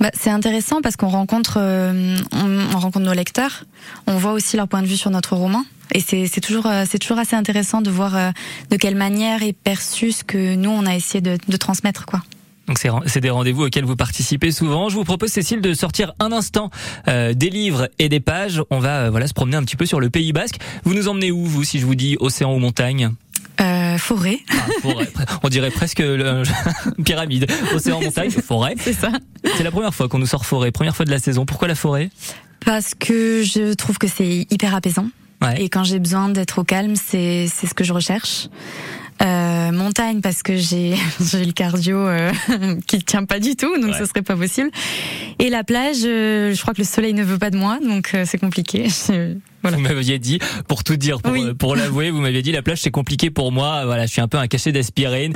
Bah, 0.00 0.10
c'est 0.14 0.30
intéressant 0.30 0.80
parce 0.82 0.96
qu'on 0.96 1.08
rencontre, 1.08 1.58
on, 1.58 2.78
rencontre 2.78 3.06
nos 3.06 3.12
lecteurs, 3.12 3.64
on 4.06 4.16
voit 4.16 4.32
aussi 4.32 4.56
leur 4.56 4.68
point 4.68 4.82
de 4.82 4.86
vue 4.86 4.96
sur 4.96 5.10
notre 5.10 5.34
roman, 5.36 5.64
et 5.92 6.00
c'est 6.00 6.40
toujours, 6.40 6.68
c'est 6.88 6.98
toujours 6.98 7.18
assez 7.18 7.34
intéressant 7.36 7.80
de 7.80 7.90
voir 7.90 8.32
de 8.70 8.76
quelle 8.76 8.94
manière 8.94 9.42
est 9.42 9.52
perçu 9.52 10.12
ce 10.12 10.22
que 10.24 10.54
nous 10.54 10.70
on 10.70 10.86
a 10.86 10.94
essayé 10.94 11.20
de, 11.20 11.38
de 11.48 11.56
transmettre, 11.56 12.06
quoi. 12.06 12.22
Donc 12.66 12.78
c'est 13.06 13.20
des 13.20 13.30
rendez-vous 13.30 13.64
auxquels 13.64 13.84
vous 13.84 13.96
participez 13.96 14.50
souvent. 14.50 14.88
Je 14.88 14.94
vous 14.94 15.04
propose 15.04 15.30
Cécile 15.30 15.60
de 15.60 15.74
sortir 15.74 16.14
un 16.18 16.32
instant 16.32 16.70
euh, 17.08 17.34
des 17.34 17.50
livres 17.50 17.88
et 17.98 18.08
des 18.08 18.20
pages. 18.20 18.62
On 18.70 18.78
va 18.78 19.02
euh, 19.02 19.10
voilà 19.10 19.26
se 19.26 19.34
promener 19.34 19.56
un 19.56 19.62
petit 19.62 19.76
peu 19.76 19.86
sur 19.86 20.00
le 20.00 20.08
Pays 20.10 20.32
Basque. 20.32 20.56
Vous 20.84 20.94
nous 20.94 21.08
emmenez 21.08 21.30
où 21.30 21.44
vous 21.44 21.64
si 21.64 21.78
je 21.78 21.86
vous 21.86 21.94
dis 21.94 22.16
océan 22.20 22.54
ou 22.54 22.58
montagne? 22.58 23.10
Euh, 23.60 23.98
forêt. 23.98 24.38
Ah, 24.50 24.66
forêt. 24.82 25.08
On 25.42 25.48
dirait 25.48 25.70
presque 25.70 26.00
le, 26.00 26.42
pyramide. 27.04 27.46
Océan, 27.74 28.00
montagne, 28.00 28.30
forêt. 28.30 28.74
C'est 28.78 28.94
ça. 28.94 29.10
C'est 29.56 29.62
la 29.62 29.70
première 29.70 29.94
fois 29.94 30.08
qu'on 30.08 30.18
nous 30.18 30.26
sort 30.26 30.46
forêt. 30.46 30.72
Première 30.72 30.96
fois 30.96 31.04
de 31.04 31.10
la 31.10 31.18
saison. 31.18 31.44
Pourquoi 31.44 31.68
la 31.68 31.74
forêt? 31.74 32.10
Parce 32.64 32.94
que 32.94 33.42
je 33.42 33.74
trouve 33.74 33.98
que 33.98 34.08
c'est 34.08 34.46
hyper 34.50 34.74
apaisant. 34.74 35.06
Ouais. 35.42 35.62
Et 35.62 35.68
quand 35.68 35.84
j'ai 35.84 35.98
besoin 35.98 36.30
d'être 36.30 36.60
au 36.60 36.64
calme, 36.64 36.94
c'est 36.96 37.46
c'est 37.52 37.66
ce 37.66 37.74
que 37.74 37.84
je 37.84 37.92
recherche. 37.92 38.48
Euh, 39.22 39.54
montagne 39.72 40.20
parce 40.20 40.42
que 40.42 40.56
j'ai 40.56 40.94
j'ai 41.20 41.44
le 41.44 41.52
cardio 41.52 41.98
euh, 41.98 42.32
qui 42.86 42.98
tient 42.98 43.24
pas 43.24 43.40
du 43.40 43.56
tout, 43.56 43.78
donc 43.78 43.94
ce 43.94 44.06
serait 44.06 44.22
pas 44.22 44.36
possible. 44.36 44.70
Et 45.38 45.50
la 45.50 45.64
plage, 45.64 45.98
euh, 46.04 46.54
je 46.54 46.60
crois 46.60 46.74
que 46.74 46.80
le 46.80 46.86
soleil 46.86 47.14
ne 47.14 47.22
veut 47.22 47.38
pas 47.38 47.50
de 47.50 47.56
moi, 47.56 47.78
donc 47.84 48.12
euh, 48.14 48.24
c'est 48.26 48.38
compliqué. 48.38 48.86
Voilà. 49.64 49.78
Vous 49.78 49.82
m'aviez 49.82 50.18
dit, 50.18 50.40
pour 50.68 50.84
tout 50.84 50.96
dire, 50.96 51.22
pour, 51.22 51.32
pour 51.58 51.74
l'avouer, 51.74 52.10
vous 52.10 52.20
m'aviez 52.20 52.42
dit 52.42 52.52
la 52.52 52.60
plage 52.60 52.82
c'est 52.82 52.90
compliqué 52.90 53.30
pour 53.30 53.50
moi. 53.50 53.86
Voilà, 53.86 54.04
je 54.04 54.12
suis 54.12 54.20
un 54.20 54.28
peu 54.28 54.36
un 54.36 54.46
cachet 54.46 54.72
d'aspirine. 54.72 55.32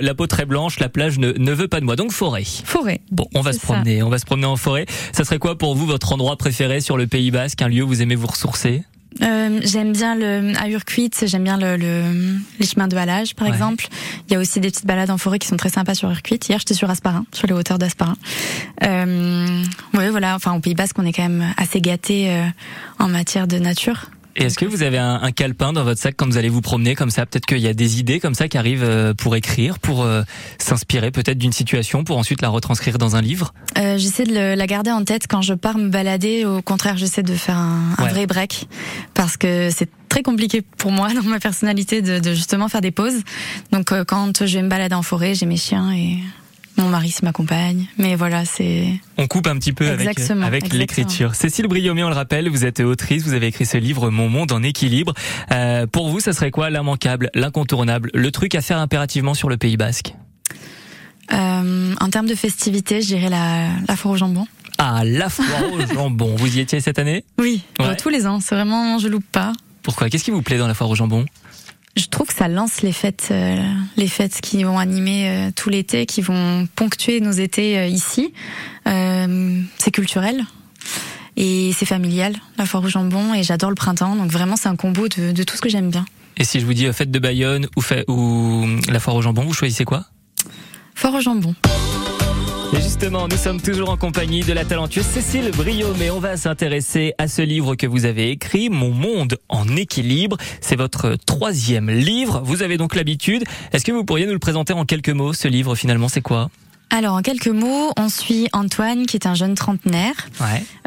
la, 0.00 0.14
peau 0.14 0.26
très 0.26 0.46
blanche, 0.46 0.80
la 0.80 0.88
plage 0.88 1.18
ne, 1.18 1.32
ne 1.32 1.52
veut 1.52 1.68
pas 1.68 1.80
de 1.80 1.84
moi. 1.84 1.94
Donc 1.94 2.10
forêt. 2.10 2.44
Forêt. 2.64 3.02
Bon, 3.10 3.26
on 3.34 3.42
va 3.42 3.52
se 3.52 3.60
promener, 3.60 4.02
on 4.02 4.08
va 4.08 4.16
se 4.16 4.24
promener 4.24 4.46
en 4.46 4.56
forêt. 4.56 4.86
Ça 5.12 5.24
serait 5.24 5.38
quoi 5.38 5.58
pour 5.58 5.74
vous 5.74 5.84
votre 5.84 6.14
endroit 6.14 6.38
préféré 6.38 6.80
sur 6.80 6.96
le 6.96 7.06
Pays 7.06 7.30
Basque, 7.30 7.60
un 7.60 7.68
lieu 7.68 7.82
où 7.82 7.86
vous 7.86 8.00
aimez 8.00 8.14
vous 8.14 8.28
ressourcer? 8.28 8.82
Euh, 9.22 9.60
j'aime 9.62 9.92
bien 9.92 10.14
le 10.14 10.52
à 10.58 10.68
Urquit, 10.68 11.10
j'aime 11.22 11.44
bien 11.44 11.58
le, 11.58 11.76
le, 11.76 12.38
les 12.58 12.66
chemins 12.66 12.88
de 12.88 12.96
halage 12.96 13.34
par 13.34 13.48
exemple. 13.48 13.88
Il 14.28 14.32
y 14.32 14.36
a 14.36 14.38
aussi 14.38 14.60
des 14.60 14.70
petites 14.70 14.86
balades 14.86 15.10
en 15.10 15.18
forêt 15.18 15.38
qui 15.38 15.48
sont 15.48 15.56
très 15.56 15.68
sympas 15.68 15.94
sur 15.94 16.10
Urquit. 16.10 16.38
Hier, 16.48 16.58
j'étais 16.58 16.74
sur 16.74 16.88
Asparin, 16.88 17.24
sur 17.32 17.46
les 17.46 17.52
hauteurs 17.52 17.78
d'Asparin. 17.78 18.16
Euh, 18.84 19.64
ouais, 19.94 20.10
voilà. 20.10 20.36
Enfin, 20.36 20.54
au 20.54 20.60
Pays 20.60 20.74
Basque, 20.74 20.98
on 20.98 21.06
est 21.06 21.12
quand 21.12 21.28
même 21.28 21.52
assez 21.56 21.80
gâté 21.80 22.30
euh, 22.30 22.46
en 22.98 23.08
matière 23.08 23.46
de 23.46 23.58
nature. 23.58 24.06
Et 24.36 24.44
est-ce 24.44 24.58
que 24.58 24.64
vous 24.64 24.82
avez 24.82 24.98
un, 24.98 25.20
un, 25.22 25.32
calepin 25.32 25.72
dans 25.72 25.82
votre 25.82 26.00
sac 26.00 26.14
quand 26.16 26.26
vous 26.26 26.36
allez 26.36 26.48
vous 26.48 26.60
promener 26.60 26.94
comme 26.94 27.10
ça? 27.10 27.26
Peut-être 27.26 27.46
qu'il 27.46 27.58
y 27.58 27.66
a 27.66 27.74
des 27.74 27.98
idées 27.98 28.20
comme 28.20 28.34
ça 28.34 28.48
qui 28.48 28.58
arrivent 28.58 28.84
euh, 28.84 29.12
pour 29.12 29.34
écrire, 29.34 29.78
pour 29.78 30.02
euh, 30.02 30.22
s'inspirer 30.58 31.10
peut-être 31.10 31.38
d'une 31.38 31.52
situation, 31.52 32.04
pour 32.04 32.16
ensuite 32.16 32.40
la 32.42 32.48
retranscrire 32.48 32.98
dans 32.98 33.16
un 33.16 33.22
livre? 33.22 33.52
Euh, 33.76 33.98
J'essaie 33.98 34.24
de 34.24 34.32
le, 34.32 34.54
la 34.54 34.66
garder 34.66 34.90
en 34.90 35.04
tête 35.04 35.26
quand 35.28 35.42
je 35.42 35.54
pars 35.54 35.78
me 35.78 35.88
balader. 35.88 36.44
Au 36.44 36.62
contraire, 36.62 36.96
j'essaie 36.96 37.22
de 37.22 37.34
faire 37.34 37.56
un, 37.56 37.94
un 37.98 38.06
vrai 38.06 38.26
break 38.26 38.68
parce 39.14 39.36
que 39.36 39.70
c'est 39.70 39.88
très 40.08 40.22
compliqué 40.22 40.62
pour 40.62 40.92
moi 40.92 41.12
dans 41.12 41.22
ma 41.22 41.40
personnalité 41.40 42.02
de, 42.02 42.18
de 42.18 42.34
justement 42.34 42.68
faire 42.68 42.80
des 42.80 42.90
pauses. 42.92 43.22
Donc 43.72 43.92
quand 44.06 44.46
je 44.46 44.56
vais 44.58 44.62
me 44.62 44.68
balader 44.68 44.94
en 44.94 45.02
forêt, 45.02 45.34
j'ai 45.34 45.46
mes 45.46 45.56
chiens 45.56 45.92
et 45.92 46.18
mon 46.76 46.88
mari, 46.88 47.10
c'est 47.10 47.22
ma 47.24 47.32
compagne. 47.32 47.86
Mais 47.98 48.14
voilà, 48.14 48.44
c'est. 48.44 48.88
On 49.18 49.26
coupe 49.26 49.46
un 49.46 49.56
petit 49.58 49.72
peu 49.72 49.88
avec, 49.88 50.18
avec 50.42 50.72
l'écriture. 50.72 51.34
Cécile 51.34 51.66
Briomé, 51.66 52.02
on 52.04 52.08
le 52.08 52.14
rappelle, 52.14 52.48
vous 52.48 52.64
êtes 52.64 52.80
autrice, 52.80 53.24
vous 53.24 53.34
avez 53.34 53.48
écrit 53.48 53.66
ce 53.66 53.76
livre 53.76 54.10
Mon 54.10 54.28
monde 54.28 54.52
en 54.52 54.62
équilibre. 54.62 55.12
Euh, 55.52 55.86
pour 55.86 56.08
vous, 56.08 56.20
ça 56.20 56.32
serait 56.32 56.50
quoi 56.50 56.70
l'immanquable, 56.70 57.30
l'incontournable, 57.34 58.10
le 58.14 58.30
truc 58.30 58.54
à 58.54 58.60
faire 58.62 58.78
impérativement 58.78 59.34
sur 59.34 59.48
le 59.48 59.56
Pays 59.56 59.76
Basque? 59.76 60.14
Euh, 61.32 61.94
En 62.00 62.10
termes 62.10 62.26
de 62.26 62.34
festivité, 62.34 63.02
je 63.02 63.08
dirais 63.08 63.28
la, 63.28 63.68
la 63.88 63.96
foire 63.96 64.14
au 64.14 64.16
jambon. 64.16 64.46
Ah, 64.78 65.02
la 65.04 65.28
foire 65.28 65.72
au 65.72 65.80
jambon. 65.94 66.34
Vous 66.36 66.56
y 66.56 66.60
étiez 66.60 66.80
cette 66.80 66.98
année? 66.98 67.24
Oui, 67.38 67.62
tous 68.02 68.08
les 68.08 68.26
ans. 68.26 68.40
C'est 68.40 68.54
vraiment, 68.54 68.98
je 68.98 69.08
loupe 69.08 69.26
pas. 69.30 69.52
Pourquoi? 69.82 70.08
Qu'est-ce 70.08 70.24
qui 70.24 70.30
vous 70.30 70.42
plaît 70.42 70.58
dans 70.58 70.66
la 70.68 70.74
foire 70.74 70.88
au 70.90 70.94
jambon? 70.94 71.24
Ça 72.40 72.48
lance 72.48 72.80
les 72.80 72.92
fêtes, 72.92 73.28
euh, 73.32 73.62
les 73.98 74.08
fêtes 74.08 74.40
qui 74.40 74.64
vont 74.64 74.78
animer 74.78 75.28
euh, 75.28 75.50
tout 75.54 75.68
l'été, 75.68 76.06
qui 76.06 76.22
vont 76.22 76.66
ponctuer 76.74 77.20
nos 77.20 77.32
étés 77.32 77.78
euh, 77.78 77.86
ici. 77.86 78.32
c'est 78.86 79.90
culturel 79.90 80.46
et 81.36 81.72
c'est 81.76 81.84
familial, 81.84 82.34
la 82.56 82.64
foire 82.64 82.82
au 82.82 82.88
jambon, 82.88 83.34
et 83.34 83.42
j'adore 83.42 83.68
le 83.68 83.76
printemps. 83.76 84.16
Donc 84.16 84.30
vraiment, 84.30 84.56
c'est 84.56 84.70
un 84.70 84.76
combo 84.76 85.06
de, 85.06 85.32
de, 85.32 85.42
tout 85.42 85.54
ce 85.54 85.60
que 85.60 85.68
j'aime 85.68 85.90
bien. 85.90 86.06
Et 86.38 86.44
si 86.44 86.60
je 86.60 86.64
vous 86.64 86.72
dis 86.72 86.90
fête 86.94 87.10
de 87.10 87.18
Bayonne 87.18 87.68
ou, 87.76 87.82
fait, 87.82 88.08
ou 88.08 88.66
la 88.88 89.00
foire 89.00 89.16
au 89.16 89.22
jambon, 89.22 89.42
vous 89.42 89.52
choisissez 89.52 89.84
quoi? 89.84 90.06
Foire 90.94 91.12
au 91.12 91.20
jambon. 91.20 91.54
Et 92.72 92.80
justement, 92.80 93.26
nous 93.26 93.36
sommes 93.36 93.60
toujours 93.60 93.90
en 93.90 93.96
compagnie 93.96 94.42
de 94.42 94.52
la 94.52 94.64
talentueuse 94.64 95.04
Cécile 95.04 95.50
Brio, 95.50 95.88
mais 95.98 96.10
on 96.10 96.20
va 96.20 96.36
s'intéresser 96.36 97.14
à 97.18 97.26
ce 97.26 97.42
livre 97.42 97.74
que 97.74 97.86
vous 97.86 98.04
avez 98.04 98.30
écrit, 98.30 98.70
Mon 98.70 98.90
monde 98.90 99.38
en 99.48 99.66
équilibre. 99.76 100.36
C'est 100.60 100.76
votre 100.76 101.16
troisième 101.26 101.90
livre. 101.90 102.42
Vous 102.44 102.62
avez 102.62 102.76
donc 102.76 102.94
l'habitude. 102.94 103.42
Est-ce 103.72 103.84
que 103.84 103.90
vous 103.90 104.04
pourriez 104.04 104.26
nous 104.26 104.32
le 104.32 104.38
présenter 104.38 104.72
en 104.72 104.84
quelques 104.84 105.10
mots 105.10 105.32
Ce 105.32 105.48
livre, 105.48 105.74
finalement, 105.74 106.08
c'est 106.08 106.20
quoi? 106.20 106.48
Alors 106.90 107.14
en 107.14 107.22
quelques 107.22 107.48
mots, 107.48 107.92
on 107.96 108.08
suit 108.08 108.48
Antoine 108.52 109.06
qui 109.06 109.16
est 109.16 109.26
un 109.26 109.34
jeune 109.34 109.54
trentenaire, 109.54 110.28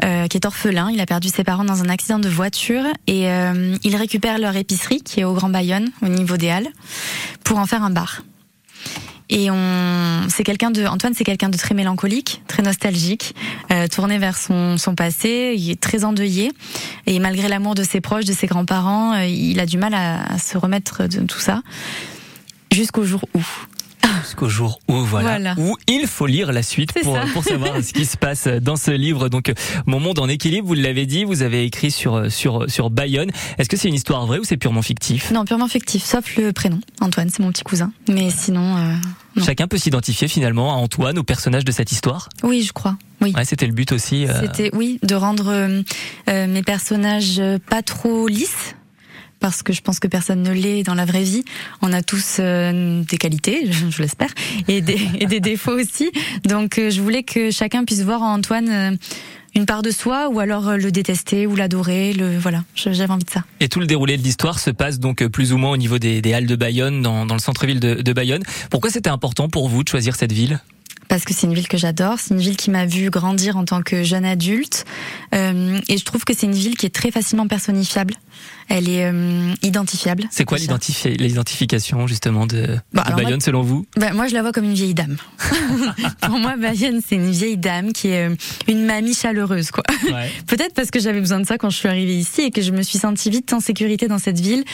euh, 0.04 0.26
qui 0.26 0.36
est 0.36 0.44
orphelin. 0.44 0.90
Il 0.90 1.00
a 1.00 1.06
perdu 1.06 1.28
ses 1.28 1.44
parents 1.44 1.64
dans 1.64 1.82
un 1.82 1.88
accident 1.88 2.18
de 2.18 2.28
voiture 2.28 2.84
et 3.06 3.30
euh, 3.30 3.74
il 3.84 3.96
récupère 3.96 4.38
leur 4.38 4.54
épicerie 4.54 5.00
qui 5.00 5.20
est 5.20 5.24
au 5.24 5.32
Grand 5.32 5.48
Bayonne, 5.48 5.90
au 6.02 6.08
niveau 6.08 6.36
des 6.36 6.50
Halles, 6.50 6.68
pour 7.42 7.58
en 7.58 7.64
faire 7.64 7.82
un 7.82 7.90
bar. 7.90 8.22
Et 9.30 9.50
on, 9.50 10.26
c'est 10.28 10.44
quelqu'un 10.44 10.70
de, 10.70 10.84
Antoine, 10.84 11.14
c'est 11.14 11.24
quelqu'un 11.24 11.48
de 11.48 11.56
très 11.56 11.74
mélancolique, 11.74 12.42
très 12.46 12.62
nostalgique, 12.62 13.34
euh, 13.72 13.86
tourné 13.88 14.18
vers 14.18 14.36
son, 14.36 14.76
son 14.76 14.94
passé. 14.94 15.54
Il 15.56 15.70
est 15.70 15.80
très 15.80 16.04
endeuillé 16.04 16.52
et 17.06 17.18
malgré 17.18 17.48
l'amour 17.48 17.74
de 17.74 17.82
ses 17.82 18.00
proches, 18.00 18.26
de 18.26 18.32
ses 18.32 18.46
grands-parents, 18.46 19.14
euh, 19.14 19.24
il 19.24 19.60
a 19.60 19.66
du 19.66 19.78
mal 19.78 19.94
à, 19.94 20.34
à 20.34 20.38
se 20.38 20.58
remettre 20.58 21.06
de 21.08 21.20
tout 21.20 21.40
ça 21.40 21.62
jusqu'au 22.70 23.04
jour 23.04 23.20
où 23.34 23.40
jusqu'au 24.22 24.48
jour 24.48 24.80
où 24.88 24.96
voilà, 24.96 25.54
où 25.58 25.76
il 25.86 26.06
faut 26.06 26.26
lire 26.26 26.52
la 26.52 26.62
suite 26.62 26.92
pour, 27.02 27.18
pour 27.32 27.44
savoir 27.44 27.82
ce 27.82 27.92
qui 27.92 28.04
se 28.04 28.16
passe 28.16 28.46
dans 28.46 28.76
ce 28.76 28.90
livre. 28.90 29.28
Donc 29.28 29.52
Mon 29.86 30.00
monde 30.00 30.18
en 30.18 30.28
équilibre, 30.28 30.66
vous 30.66 30.74
l'avez 30.74 31.06
dit, 31.06 31.24
vous 31.24 31.42
avez 31.42 31.64
écrit 31.64 31.90
sur 31.90 32.30
sur 32.30 32.70
sur 32.70 32.90
Bayonne. 32.90 33.30
Est-ce 33.58 33.68
que 33.68 33.76
c'est 33.76 33.88
une 33.88 33.94
histoire 33.94 34.26
vraie 34.26 34.38
ou 34.38 34.44
c'est 34.44 34.56
purement 34.56 34.82
fictif? 34.82 35.30
Non, 35.30 35.44
purement 35.44 35.68
fictif, 35.68 36.04
sauf 36.04 36.36
le 36.36 36.52
prénom. 36.52 36.80
Antoine, 37.00 37.30
c'est 37.30 37.40
mon 37.40 37.50
petit 37.50 37.64
cousin. 37.64 37.92
Mais 38.08 38.30
sinon 38.30 38.76
euh, 38.76 39.42
Chacun 39.44 39.66
peut 39.66 39.78
s'identifier 39.78 40.28
finalement 40.28 40.72
à 40.72 40.76
Antoine, 40.76 41.18
au 41.18 41.24
personnage 41.24 41.64
de 41.64 41.72
cette 41.72 41.92
histoire? 41.92 42.28
Oui, 42.42 42.62
je 42.62 42.72
crois. 42.72 42.96
Oui. 43.20 43.32
Ouais, 43.36 43.44
c'était 43.44 43.66
le 43.66 43.72
but 43.72 43.92
aussi. 43.92 44.26
Euh... 44.26 44.40
C'était 44.40 44.70
oui, 44.74 44.98
de 45.02 45.14
rendre 45.14 45.48
euh, 45.48 45.82
euh 46.28 46.46
mes 46.46 46.62
personnages 46.62 47.40
pas 47.68 47.82
trop 47.82 48.28
lisses 48.28 48.74
parce 49.44 49.62
que 49.62 49.74
je 49.74 49.82
pense 49.82 50.00
que 50.00 50.08
personne 50.08 50.42
ne 50.42 50.52
l'est 50.52 50.84
dans 50.84 50.94
la 50.94 51.04
vraie 51.04 51.22
vie. 51.22 51.44
On 51.82 51.92
a 51.92 52.00
tous 52.00 52.38
euh, 52.40 53.02
des 53.02 53.18
qualités, 53.18 53.70
je, 53.90 54.00
l'espère, 54.00 54.30
et 54.68 54.80
des, 54.80 54.98
et 55.20 55.26
des 55.26 55.40
défauts 55.40 55.78
aussi. 55.78 56.10
Donc 56.46 56.78
euh, 56.78 56.88
je 56.88 57.02
voulais 57.02 57.24
que 57.24 57.50
chacun 57.50 57.84
puisse 57.84 58.00
voir 58.00 58.22
en 58.22 58.36
Antoine 58.36 58.70
euh, 58.70 58.96
une 59.54 59.66
part 59.66 59.82
de 59.82 59.90
soi 59.90 60.30
ou 60.30 60.40
alors 60.40 60.78
le 60.78 60.90
détester 60.90 61.46
ou 61.46 61.56
l'adorer. 61.56 62.14
Le 62.14 62.38
voilà, 62.38 62.64
j'avais 62.74 63.12
envie 63.12 63.24
de 63.24 63.30
ça. 63.30 63.44
Et 63.60 63.68
tout 63.68 63.80
le 63.80 63.86
déroulé 63.86 64.16
de 64.16 64.22
l'histoire 64.22 64.58
se 64.58 64.70
passe 64.70 64.98
donc 64.98 65.22
plus 65.26 65.52
ou 65.52 65.58
moins 65.58 65.72
au 65.72 65.76
niveau 65.76 65.98
des, 65.98 66.22
des 66.22 66.32
halles 66.32 66.46
de 66.46 66.56
Bayonne, 66.56 67.02
dans, 67.02 67.26
dans 67.26 67.34
le 67.34 67.40
centre-ville 67.40 67.80
de, 67.80 67.96
de 67.96 68.12
Bayonne. 68.14 68.44
Pourquoi 68.70 68.88
c'était 68.88 69.10
important 69.10 69.50
pour 69.50 69.68
vous 69.68 69.84
de 69.84 69.88
choisir 69.90 70.16
cette 70.16 70.32
ville? 70.32 70.58
Parce 71.08 71.24
que 71.24 71.34
c'est 71.34 71.46
une 71.46 71.54
ville 71.54 71.68
que 71.68 71.76
j'adore. 71.76 72.18
C'est 72.18 72.34
une 72.34 72.40
ville 72.40 72.56
qui 72.56 72.70
m'a 72.70 72.86
vu 72.86 73.10
grandir 73.10 73.56
en 73.56 73.64
tant 73.64 73.82
que 73.82 74.02
jeune 74.02 74.24
adulte. 74.24 74.84
Euh, 75.34 75.78
et 75.88 75.98
je 75.98 76.04
trouve 76.04 76.24
que 76.24 76.34
c'est 76.34 76.46
une 76.46 76.52
ville 76.52 76.76
qui 76.76 76.86
est 76.86 76.94
très 76.94 77.10
facilement 77.10 77.46
personnifiable. 77.46 78.14
Elle 78.68 78.88
est 78.88 79.04
euh, 79.04 79.52
identifiable. 79.62 80.24
C'est 80.30 80.44
quoi 80.44 80.58
l'identification 80.58 82.06
justement 82.06 82.46
de, 82.46 82.78
bah, 82.92 83.04
Bayonne 83.16 83.40
selon 83.40 83.62
vous? 83.62 83.86
bah, 83.96 84.12
Moi, 84.12 84.26
je 84.28 84.34
la 84.34 84.42
vois 84.42 84.52
comme 84.52 84.64
une 84.64 84.74
vieille 84.74 84.94
dame. 84.94 85.16
Pour 86.22 86.38
moi, 86.38 86.56
Bayonne, 86.56 87.00
c'est 87.06 87.16
une 87.16 87.30
vieille 87.30 87.56
dame 87.56 87.92
qui 87.92 88.08
est 88.08 88.28
euh, 88.28 88.34
une 88.68 88.84
mamie 88.86 89.14
chaleureuse, 89.14 89.70
quoi. 89.70 89.84
Ouais. 90.10 90.30
Peut-être 90.46 90.74
parce 90.74 90.90
que 90.90 90.98
j'avais 91.00 91.20
besoin 91.20 91.40
de 91.40 91.46
ça 91.46 91.58
quand 91.58 91.70
je 91.70 91.76
suis 91.76 91.88
arrivée 91.88 92.16
ici 92.16 92.42
et 92.42 92.50
que 92.50 92.62
je 92.62 92.72
me 92.72 92.82
suis 92.82 92.98
sentie 92.98 93.30
vite 93.30 93.52
en 93.52 93.60
sécurité 93.60 94.08
dans 94.08 94.18
cette 94.18 94.40
ville. 94.40 94.64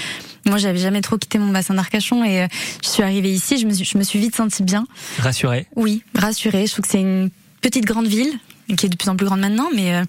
Moi, 0.46 0.58
j'avais 0.58 0.78
jamais 0.78 1.00
trop 1.00 1.18
quitté 1.18 1.38
mon 1.38 1.52
bassin 1.52 1.74
d'Arcachon 1.74 2.24
et 2.24 2.42
euh, 2.42 2.46
je 2.82 2.88
suis 2.88 3.02
arrivée 3.02 3.32
ici, 3.32 3.58
je 3.58 3.66
me 3.66 3.72
suis, 3.72 3.84
je 3.84 3.98
me 3.98 4.02
suis 4.04 4.18
vite 4.18 4.36
sentie 4.36 4.62
bien. 4.62 4.86
Rassurée? 5.18 5.66
Oui, 5.76 6.02
rassurée. 6.14 6.66
Je 6.66 6.72
trouve 6.72 6.84
que 6.84 6.90
c'est 6.90 7.00
une 7.00 7.30
petite 7.60 7.84
grande 7.84 8.06
ville 8.06 8.32
qui 8.76 8.86
est 8.86 8.88
de 8.88 8.96
plus 8.96 9.08
en 9.08 9.16
plus 9.16 9.26
grande 9.26 9.40
maintenant, 9.40 9.68
mais 9.74 9.94
euh, 9.94 10.04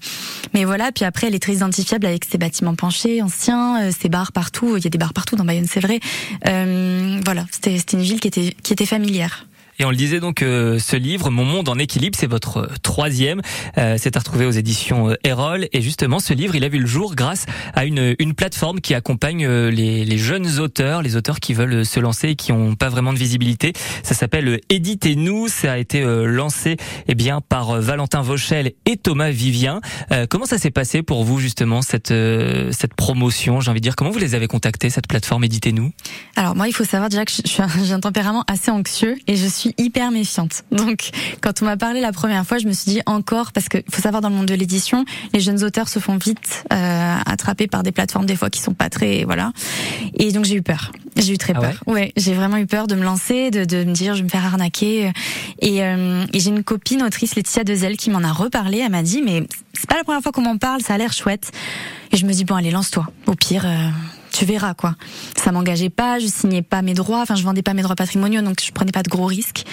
mais 0.54 0.64
voilà. 0.64 0.92
Puis 0.92 1.04
après, 1.04 1.26
elle 1.26 1.34
est 1.34 1.42
très 1.42 1.54
identifiable 1.54 2.06
avec 2.06 2.24
ses 2.24 2.38
bâtiments 2.38 2.74
penchés, 2.74 3.22
anciens, 3.22 3.82
euh, 3.82 3.90
ses 3.98 4.08
bars 4.08 4.32
partout. 4.32 4.76
Il 4.76 4.84
y 4.84 4.86
a 4.86 4.90
des 4.90 4.98
bars 4.98 5.12
partout 5.12 5.36
dans 5.36 5.44
Bayonne, 5.44 5.66
c'est 5.68 5.80
vrai. 5.80 6.00
Euh, 6.46 7.20
voilà, 7.24 7.46
c'était 7.50 7.78
c'était 7.78 7.96
une 7.96 8.02
ville 8.02 8.20
qui 8.20 8.28
était 8.28 8.54
qui 8.62 8.72
était 8.72 8.86
familière. 8.86 9.46
Et 9.82 9.84
on 9.84 9.90
le 9.90 9.96
disait 9.96 10.20
donc, 10.20 10.42
euh, 10.42 10.78
ce 10.78 10.94
livre, 10.94 11.28
Mon 11.30 11.44
monde 11.44 11.68
en 11.68 11.76
équilibre, 11.76 12.16
c'est 12.16 12.28
votre 12.28 12.58
euh, 12.58 12.68
troisième. 12.84 13.42
Euh, 13.78 13.96
c'est 13.98 14.16
à 14.16 14.20
retrouver 14.20 14.46
aux 14.46 14.52
éditions 14.52 15.10
euh, 15.10 15.16
Erol. 15.24 15.66
Et 15.72 15.82
justement, 15.82 16.20
ce 16.20 16.34
livre, 16.34 16.54
il 16.54 16.62
a 16.62 16.68
vu 16.68 16.78
le 16.78 16.86
jour 16.86 17.16
grâce 17.16 17.46
à 17.74 17.84
une, 17.84 18.14
une 18.20 18.34
plateforme 18.34 18.80
qui 18.80 18.94
accompagne 18.94 19.44
les, 19.44 20.04
les, 20.04 20.18
jeunes 20.18 20.60
auteurs, 20.60 21.02
les 21.02 21.16
auteurs 21.16 21.40
qui 21.40 21.52
veulent 21.52 21.84
se 21.84 21.98
lancer 21.98 22.28
et 22.28 22.36
qui 22.36 22.52
n'ont 22.52 22.76
pas 22.76 22.90
vraiment 22.90 23.12
de 23.12 23.18
visibilité. 23.18 23.72
Ça 24.04 24.14
s'appelle 24.14 24.60
Éditez-nous. 24.68 25.48
Ça 25.48 25.72
a 25.72 25.78
été 25.78 26.00
lancé 26.04 26.76
eh 27.08 27.16
bien 27.16 27.40
par 27.40 27.80
Valentin 27.80 28.22
Vauchel 28.22 28.74
et 28.86 28.96
Thomas 28.96 29.30
Vivien. 29.30 29.80
comment 30.30 30.46
ça 30.46 30.58
s'est 30.58 30.70
passé 30.70 31.02
pour 31.02 31.24
vous 31.24 31.40
justement 31.40 31.82
cette 31.82 32.14
cette 32.70 32.94
promotion 32.94 33.60
J'ai 33.60 33.70
envie 33.70 33.80
de 33.80 33.84
dire, 33.84 33.96
comment 33.96 34.10
vous 34.10 34.18
les 34.18 34.36
avez 34.36 34.46
contactés 34.46 34.90
cette 34.90 35.08
plateforme 35.08 35.42
Éditez-nous? 35.42 35.90
Alors 36.36 36.54
moi, 36.54 36.68
il 36.68 36.72
faut 36.72 36.84
savoir 36.84 37.08
déjà 37.08 37.24
que 37.24 37.32
j'ai 37.84 37.92
un 37.92 38.00
tempérament 38.00 38.44
assez 38.46 38.70
anxieux 38.70 39.16
et 39.26 39.34
je 39.34 39.46
suis 39.46 39.71
suis 39.72 39.84
hyper 39.84 40.10
méfiante. 40.10 40.64
Donc, 40.72 41.10
quand 41.40 41.62
on 41.62 41.64
m'a 41.64 41.76
parlé 41.76 42.00
la 42.00 42.12
première 42.12 42.46
fois, 42.46 42.58
je 42.58 42.66
me 42.66 42.72
suis 42.72 42.90
dit 42.90 43.00
encore, 43.06 43.52
parce 43.52 43.68
que 43.68 43.78
faut 43.90 44.02
savoir 44.02 44.20
dans 44.20 44.28
le 44.28 44.34
monde 44.34 44.46
de 44.46 44.54
l'édition, 44.54 45.04
les 45.32 45.40
jeunes 45.40 45.62
auteurs 45.64 45.88
se 45.88 45.98
font 45.98 46.16
vite 46.16 46.64
euh, 46.72 47.16
attraper 47.26 47.66
par 47.66 47.82
des 47.82 47.92
plateformes 47.92 48.26
des 48.26 48.36
fois 48.36 48.50
qui 48.50 48.60
sont 48.60 48.74
pas 48.74 48.88
très, 48.88 49.24
voilà. 49.24 49.52
Et 50.14 50.32
donc 50.32 50.44
j'ai 50.44 50.56
eu 50.56 50.62
peur. 50.62 50.92
J'ai 51.16 51.34
eu 51.34 51.38
très 51.38 51.52
ah 51.56 51.60
peur. 51.60 51.82
Ouais, 51.86 52.12
j'ai 52.16 52.34
vraiment 52.34 52.56
eu 52.56 52.66
peur 52.66 52.86
de 52.86 52.94
me 52.94 53.04
lancer, 53.04 53.50
de, 53.50 53.64
de 53.64 53.84
me 53.84 53.92
dire 53.92 54.14
je 54.14 54.18
vais 54.18 54.24
me 54.24 54.28
faire 54.28 54.44
arnaquer. 54.44 55.12
Et, 55.60 55.82
euh, 55.82 56.24
et 56.32 56.40
j'ai 56.40 56.50
une 56.50 56.64
copine 56.64 57.02
autrice 57.02 57.34
Laetitia 57.34 57.64
Dezel 57.64 57.96
qui 57.96 58.10
m'en 58.10 58.22
a 58.22 58.32
reparlé. 58.32 58.78
Elle 58.78 58.92
m'a 58.92 59.02
dit 59.02 59.22
mais 59.22 59.46
c'est 59.74 59.88
pas 59.88 59.96
la 59.96 60.04
première 60.04 60.22
fois 60.22 60.32
qu'on 60.32 60.42
m'en 60.42 60.58
parle, 60.58 60.80
ça 60.80 60.94
a 60.94 60.98
l'air 60.98 61.12
chouette. 61.12 61.52
Et 62.12 62.16
je 62.16 62.26
me 62.26 62.32
dis 62.32 62.44
bon 62.44 62.54
allez 62.54 62.70
lance-toi. 62.70 63.06
Au 63.26 63.34
pire. 63.34 63.66
Euh, 63.66 63.88
tu 64.32 64.44
verras 64.44 64.74
quoi. 64.74 64.94
Ça 65.36 65.52
m'engageait 65.52 65.90
pas, 65.90 66.18
je 66.18 66.26
signais 66.26 66.62
pas 66.62 66.82
mes 66.82 66.94
droits, 66.94 67.20
enfin 67.20 67.34
je 67.34 67.42
vendais 67.42 67.62
pas 67.62 67.74
mes 67.74 67.82
droits 67.82 67.96
patrimoniaux, 67.96 68.42
donc 68.42 68.58
je 68.64 68.72
prenais 68.72 68.92
pas 68.92 69.02
de 69.02 69.08
gros 69.08 69.26
risques. 69.26 69.64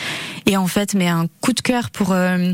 Et 0.46 0.58
en 0.58 0.68
fait, 0.68 0.94
mais 0.94 1.08
un 1.08 1.28
coup 1.42 1.54
de 1.54 1.62
cœur 1.62 1.90
pour 1.90 2.12
euh, 2.12 2.54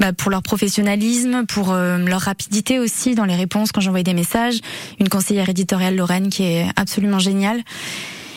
bah, 0.00 0.12
pour 0.12 0.30
leur 0.30 0.42
professionnalisme, 0.42 1.46
pour 1.46 1.72
euh, 1.72 1.98
leur 1.98 2.20
rapidité 2.20 2.78
aussi 2.78 3.14
dans 3.14 3.24
les 3.24 3.36
réponses 3.36 3.72
quand 3.72 3.80
j'envoyais 3.80 4.04
des 4.04 4.14
messages. 4.14 4.60
Une 4.98 5.08
conseillère 5.08 5.48
éditoriale 5.48 5.96
Lorraine 5.96 6.28
qui 6.28 6.44
est 6.44 6.66
absolument 6.76 7.18
géniale. 7.18 7.62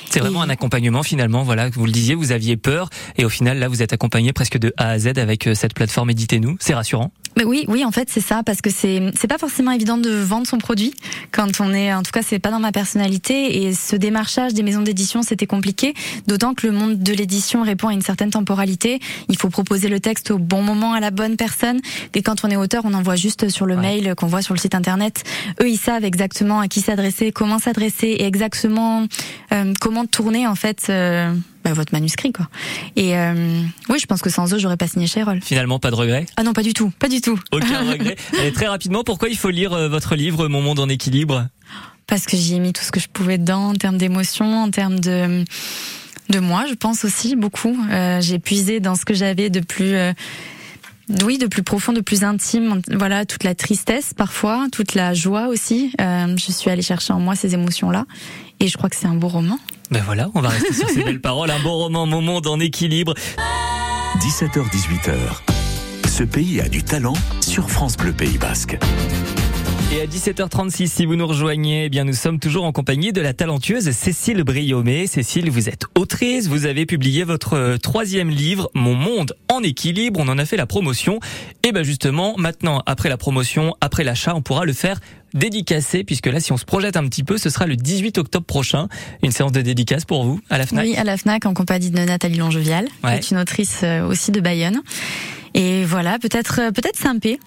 C'est 0.09 0.19
vraiment 0.19 0.41
un 0.41 0.49
accompagnement 0.49 1.03
finalement, 1.03 1.43
voilà, 1.43 1.69
vous 1.69 1.85
le 1.85 1.91
disiez, 1.91 2.15
vous 2.15 2.31
aviez 2.31 2.55
peur 2.55 2.89
et 3.17 3.25
au 3.25 3.29
final 3.29 3.59
là 3.59 3.67
vous 3.67 3.81
êtes 3.81 3.91
accompagné 3.91 4.31
presque 4.31 4.57
de 4.57 4.73
A 4.77 4.91
à 4.91 4.99
Z 4.99 5.17
avec 5.17 5.47
euh, 5.47 5.55
cette 5.55 5.73
plateforme 5.73 6.09
Éditez-nous, 6.09 6.55
c'est 6.59 6.73
rassurant. 6.73 7.11
Mais 7.37 7.43
oui, 7.43 7.65
oui, 7.67 7.83
en 7.83 7.91
fait, 7.91 8.09
c'est 8.09 8.21
ça, 8.21 8.43
parce 8.43 8.61
que 8.61 8.69
c'est 8.69 9.11
c'est 9.15 9.27
pas 9.27 9.37
forcément 9.37 9.71
évident 9.71 9.97
de 9.97 10.09
vendre 10.09 10.47
son 10.47 10.57
produit 10.57 10.93
quand 11.31 11.59
on 11.59 11.73
est, 11.73 11.93
en 11.93 12.01
tout 12.01 12.11
cas, 12.11 12.21
c'est 12.21 12.39
pas 12.39 12.51
dans 12.51 12.59
ma 12.59 12.71
personnalité. 12.71 13.63
Et 13.63 13.73
ce 13.73 13.95
démarchage 13.95 14.53
des 14.53 14.63
maisons 14.63 14.81
d'édition, 14.81 15.21
c'était 15.21 15.45
compliqué, 15.45 15.93
d'autant 16.27 16.53
que 16.53 16.65
le 16.65 16.73
monde 16.73 16.99
de 16.99 17.13
l'édition 17.13 17.63
répond 17.63 17.89
à 17.89 17.93
une 17.93 18.01
certaine 18.01 18.29
temporalité. 18.29 18.99
Il 19.27 19.37
faut 19.37 19.49
proposer 19.49 19.89
le 19.89 19.99
texte 19.99 20.31
au 20.31 20.37
bon 20.37 20.61
moment 20.61 20.93
à 20.93 20.99
la 20.99 21.11
bonne 21.11 21.35
personne. 21.35 21.81
Et 22.13 22.21
quand 22.21 22.45
on 22.45 22.49
est 22.49 22.55
auteur, 22.55 22.83
on 22.85 22.93
envoie 22.93 23.15
juste 23.15 23.49
sur 23.49 23.65
le 23.65 23.75
mail 23.75 24.15
qu'on 24.15 24.27
voit 24.27 24.41
sur 24.41 24.53
le 24.53 24.59
site 24.59 24.75
internet. 24.75 25.23
Eux, 25.61 25.69
ils 25.69 25.77
savent 25.77 26.05
exactement 26.05 26.59
à 26.59 26.67
qui 26.67 26.81
s'adresser, 26.81 27.31
comment 27.31 27.59
s'adresser, 27.59 28.07
et 28.07 28.25
exactement 28.25 29.05
euh, 29.51 29.73
comment 29.81 30.05
tourner 30.05 30.47
en 30.47 30.55
fait. 30.55 30.87
Euh, 30.89 31.33
bah, 31.65 31.73
votre 31.73 31.91
manuscrit 31.93 32.31
quoi. 32.31 32.47
Et 32.95 33.17
euh, 33.17 33.61
oui, 33.89 33.97
je 33.99 34.05
pense 34.05 34.21
que 34.21 34.29
sans 34.29 34.53
eux, 34.53 34.59
j'aurais 34.59 34.77
pas 34.77 34.87
signé 34.87 35.07
chez 35.07 35.21
Erol. 35.21 35.41
Finalement, 35.41 35.79
pas 35.79 35.89
de 35.89 35.95
regret? 35.95 36.27
Ah 36.37 36.43
non, 36.43 36.53
pas 36.53 36.63
du 36.63 36.73
tout, 36.73 36.91
pas 36.99 37.09
du 37.09 37.21
tout. 37.21 37.39
Aucun 37.51 37.89
regret. 37.91 38.15
Et 38.43 38.51
très 38.51 38.67
rapidement, 38.67 39.03
pourquoi 39.03 39.29
il 39.29 39.37
faut 39.37 39.49
lire 39.49 39.73
euh, 39.73 39.89
votre 39.89 40.15
livre 40.15 40.47
Mon 40.47 40.61
monde 40.61 40.79
en 40.79 40.87
équilibre? 40.87 41.47
Parce 42.07 42.25
que 42.25 42.37
j'y 42.37 42.55
ai 42.55 42.59
mis 42.59 42.71
tout 42.71 42.83
ce 42.83 42.91
que 42.91 42.99
je 42.99 43.07
pouvais 43.07 43.39
dedans 43.39 43.69
en 43.69 43.73
termes 43.73 43.97
d'émotion, 43.97 44.61
en 44.61 44.69
termes 44.69 44.99
de 44.99 45.43
de 46.29 46.39
moi, 46.39 46.65
je 46.67 46.73
pense 46.73 47.05
aussi 47.05 47.35
beaucoup. 47.35 47.77
Euh, 47.91 48.19
j'ai 48.21 48.39
puisé 48.39 48.79
dans 48.79 48.95
ce 48.95 49.05
que 49.05 49.13
j'avais 49.13 49.49
de 49.49 49.59
plus 49.59 49.95
euh, 49.95 50.11
oui, 51.23 51.37
de 51.37 51.47
plus 51.47 51.63
profond, 51.63 51.93
de 51.93 52.01
plus 52.01 52.23
intime. 52.23 52.81
Voilà, 52.91 53.25
toute 53.25 53.43
la 53.43 53.53
tristesse 53.53 54.13
parfois, 54.13 54.67
toute 54.71 54.95
la 54.95 55.13
joie 55.13 55.47
aussi. 55.47 55.93
Euh, 56.01 56.35
je 56.37 56.51
suis 56.51 56.69
allée 56.71 56.81
chercher 56.81 57.13
en 57.13 57.19
moi 57.19 57.35
ces 57.35 57.53
émotions-là, 57.53 58.05
et 58.59 58.67
je 58.67 58.77
crois 58.77 58.89
que 58.89 58.95
c'est 58.95 59.07
un 59.07 59.15
beau 59.15 59.27
roman. 59.27 59.59
Ben 59.91 60.01
voilà, 60.03 60.29
on 60.33 60.41
va 60.41 60.49
rester 60.49 60.73
sur 60.73 60.89
ces 60.89 61.03
belles 61.03 61.21
paroles. 61.21 61.51
Un 61.51 61.59
beau 61.59 61.73
roman, 61.73 62.05
Mon 62.05 62.21
monde 62.21 62.47
en 62.47 62.59
équilibre. 62.59 63.13
17h-18h. 64.19 65.17
Ce 66.07 66.23
pays 66.23 66.61
a 66.61 66.69
du 66.69 66.83
talent 66.83 67.15
sur 67.41 67.69
France 67.69 67.97
Bleu 67.97 68.13
Pays 68.13 68.37
Basque. 68.37 68.77
Et 69.93 70.01
à 70.01 70.07
17h36, 70.07 70.87
si 70.87 71.05
vous 71.05 71.15
nous 71.15 71.27
rejoignez, 71.27 71.85
eh 71.85 71.89
bien 71.89 72.03
nous 72.03 72.13
sommes 72.13 72.39
toujours 72.39 72.65
en 72.65 72.71
compagnie 72.71 73.13
de 73.13 73.21
la 73.21 73.33
talentueuse 73.33 73.91
Cécile 73.91 74.43
Briomé. 74.43 75.05
Cécile, 75.05 75.51
vous 75.51 75.69
êtes 75.69 75.83
autrice, 75.95 76.47
vous 76.47 76.65
avez 76.65 76.85
publié 76.87 77.23
votre 77.23 77.53
euh, 77.53 77.77
troisième 77.77 78.29
livre, 78.29 78.69
Mon 78.73 78.95
monde 78.95 79.35
en 79.49 79.61
équilibre. 79.61 80.19
On 80.19 80.27
en 80.27 80.39
a 80.39 80.45
fait 80.45 80.57
la 80.57 80.65
promotion. 80.65 81.19
Et 81.63 81.71
ben 81.71 81.83
justement, 81.83 82.33
maintenant, 82.37 82.81
après 82.87 83.09
la 83.09 83.17
promotion, 83.17 83.75
après 83.79 84.03
l'achat, 84.03 84.35
on 84.35 84.41
pourra 84.41 84.65
le 84.65 84.73
faire 84.73 84.99
dédicacé, 85.35 86.03
puisque 86.03 86.27
là, 86.27 86.39
si 86.39 86.51
on 86.51 86.57
se 86.57 86.65
projette 86.65 86.97
un 86.97 87.07
petit 87.07 87.23
peu, 87.23 87.37
ce 87.37 87.49
sera 87.49 87.67
le 87.67 87.75
18 87.75 88.17
octobre 88.17 88.45
prochain, 88.45 88.87
une 89.21 89.31
séance 89.31 89.51
de 89.51 89.61
dédicace 89.61 90.03
pour 90.03 90.23
vous 90.23 90.39
à 90.49 90.57
la 90.57 90.65
FNAC. 90.65 90.85
Oui, 90.85 90.95
à 90.95 91.03
la 91.03 91.15
FNAC, 91.15 91.45
en 91.45 91.53
compagnie 91.53 91.91
de 91.91 91.99
Nathalie 91.99 92.37
Longevial, 92.37 92.87
qui 93.03 93.07
est 93.07 93.31
une 93.31 93.37
autrice 93.37 93.81
euh, 93.83 94.07
aussi 94.07 94.31
de 94.31 94.39
Bayonne. 94.41 94.81
Et 95.53 95.85
voilà, 95.85 96.17
peut-être 96.19 96.71
peut-être 96.73 96.97
Saint-Pé. 96.97 97.39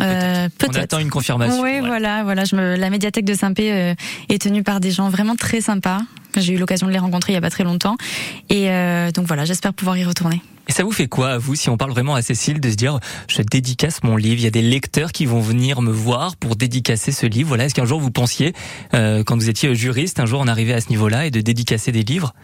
Euh, 0.00 0.48
peut-être. 0.58 0.76
On 0.76 0.82
attend 0.82 0.98
une 0.98 1.10
confirmation. 1.10 1.62
Oui, 1.62 1.80
voilà, 1.80 2.24
voilà. 2.24 2.44
Je 2.44 2.56
me, 2.56 2.76
la 2.76 2.90
médiathèque 2.90 3.24
de 3.24 3.34
Saint-Pé 3.34 3.72
euh, 3.72 3.94
est 4.28 4.42
tenue 4.42 4.62
par 4.62 4.80
des 4.80 4.90
gens 4.90 5.08
vraiment 5.08 5.36
très 5.36 5.60
sympas. 5.60 6.00
J'ai 6.36 6.54
eu 6.54 6.58
l'occasion 6.58 6.86
de 6.86 6.92
les 6.92 6.98
rencontrer 6.98 7.32
il 7.32 7.36
y 7.36 7.38
a 7.38 7.40
pas 7.40 7.50
très 7.50 7.62
longtemps, 7.62 7.96
et 8.50 8.70
euh, 8.70 9.12
donc 9.12 9.26
voilà, 9.26 9.44
j'espère 9.44 9.72
pouvoir 9.72 9.96
y 9.96 10.04
retourner. 10.04 10.42
Et 10.68 10.72
ça 10.72 10.84
vous 10.84 10.92
fait 10.92 11.08
quoi, 11.08 11.32
à 11.32 11.38
vous, 11.38 11.54
si 11.54 11.68
on 11.68 11.76
parle 11.76 11.90
vraiment 11.90 12.14
à 12.14 12.22
Cécile, 12.22 12.60
de 12.60 12.70
se 12.70 12.76
dire, 12.76 12.98
je 13.28 13.42
dédicace 13.42 14.02
mon 14.02 14.16
livre, 14.16 14.36
il 14.36 14.44
y 14.44 14.46
a 14.46 14.50
des 14.50 14.62
lecteurs 14.62 15.12
qui 15.12 15.26
vont 15.26 15.40
venir 15.40 15.82
me 15.82 15.92
voir 15.92 16.36
pour 16.36 16.56
dédicacer 16.56 17.12
ce 17.12 17.26
livre. 17.26 17.48
Voilà, 17.48 17.64
est-ce 17.64 17.74
qu'un 17.74 17.84
jour 17.84 18.00
vous 18.00 18.10
pensiez, 18.10 18.54
euh, 18.94 19.22
quand 19.24 19.36
vous 19.36 19.48
étiez 19.48 19.74
juriste, 19.74 20.20
un 20.20 20.26
jour 20.26 20.40
on 20.40 20.48
arrivait 20.48 20.74
à 20.74 20.80
ce 20.80 20.88
niveau-là 20.88 21.26
et 21.26 21.30
de 21.30 21.40
dédicacer 21.40 21.92
des 21.92 22.02
livres? 22.02 22.34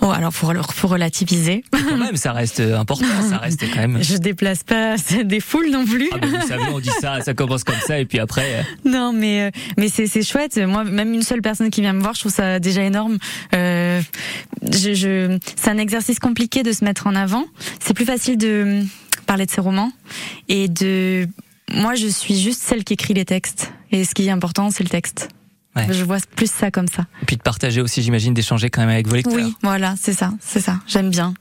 Oh, 0.00 0.10
alors 0.10 0.32
pour, 0.32 0.52
pour 0.76 0.90
relativiser. 0.90 1.64
quand 1.70 1.96
même, 1.96 2.16
ça 2.16 2.32
reste 2.32 2.60
important, 2.60 3.06
ça 3.28 3.38
reste 3.42 3.64
quand 3.72 3.80
même. 3.80 4.02
Je 4.02 4.16
déplace 4.16 4.64
pas 4.64 4.96
des 5.24 5.40
foules 5.40 5.70
non 5.70 5.84
plus. 5.84 6.08
Ah 6.12 6.18
ben 6.18 6.28
vous 6.28 6.46
savez, 6.46 6.64
on 6.72 6.80
dit 6.80 6.90
ça, 7.00 7.20
ça 7.20 7.34
commence 7.34 7.64
comme 7.64 7.80
ça 7.86 7.98
et 7.98 8.04
puis 8.04 8.18
après. 8.18 8.46
Euh. 8.54 8.62
Non, 8.84 9.12
mais 9.12 9.42
euh, 9.42 9.50
mais 9.76 9.88
c'est 9.88 10.06
c'est 10.06 10.22
chouette. 10.22 10.56
Moi, 10.58 10.84
même 10.84 11.12
une 11.12 11.22
seule 11.22 11.42
personne 11.42 11.70
qui 11.70 11.80
vient 11.80 11.92
me 11.92 12.00
voir, 12.00 12.14
je 12.14 12.20
trouve 12.20 12.32
ça 12.32 12.58
déjà 12.58 12.82
énorme. 12.82 13.18
Euh, 13.54 14.00
je, 14.62 14.94
je 14.94 15.38
c'est 15.56 15.70
un 15.70 15.78
exercice 15.78 16.18
compliqué 16.18 16.62
de 16.62 16.72
se 16.72 16.84
mettre 16.84 17.06
en 17.06 17.14
avant. 17.14 17.44
C'est 17.80 17.94
plus 17.94 18.04
facile 18.04 18.38
de 18.38 18.82
parler 19.26 19.46
de 19.46 19.50
ses 19.50 19.60
romans 19.60 19.92
et 20.48 20.68
de 20.68 21.28
moi 21.74 21.94
je 21.94 22.06
suis 22.06 22.38
juste 22.38 22.62
celle 22.62 22.84
qui 22.84 22.94
écrit 22.94 23.14
les 23.14 23.24
textes 23.24 23.72
et 23.92 24.04
ce 24.04 24.14
qui 24.14 24.26
est 24.26 24.30
important 24.30 24.70
c'est 24.70 24.84
le 24.84 24.90
texte. 24.90 25.28
Je 25.90 26.02
vois 26.02 26.18
plus 26.34 26.50
ça 26.50 26.72
comme 26.72 26.88
ça. 26.88 27.06
Et 27.22 27.26
puis 27.26 27.36
de 27.36 27.42
partager 27.42 27.80
aussi, 27.80 28.02
j'imagine, 28.02 28.34
d'échanger 28.34 28.68
quand 28.68 28.80
même 28.80 28.90
avec 28.90 29.06
vos 29.06 29.14
lecteurs. 29.14 29.34
Oui, 29.34 29.54
voilà, 29.62 29.94
c'est 30.00 30.12
ça, 30.12 30.32
c'est 30.40 30.60
ça. 30.60 30.80
J'aime 30.88 31.10
bien. 31.10 31.34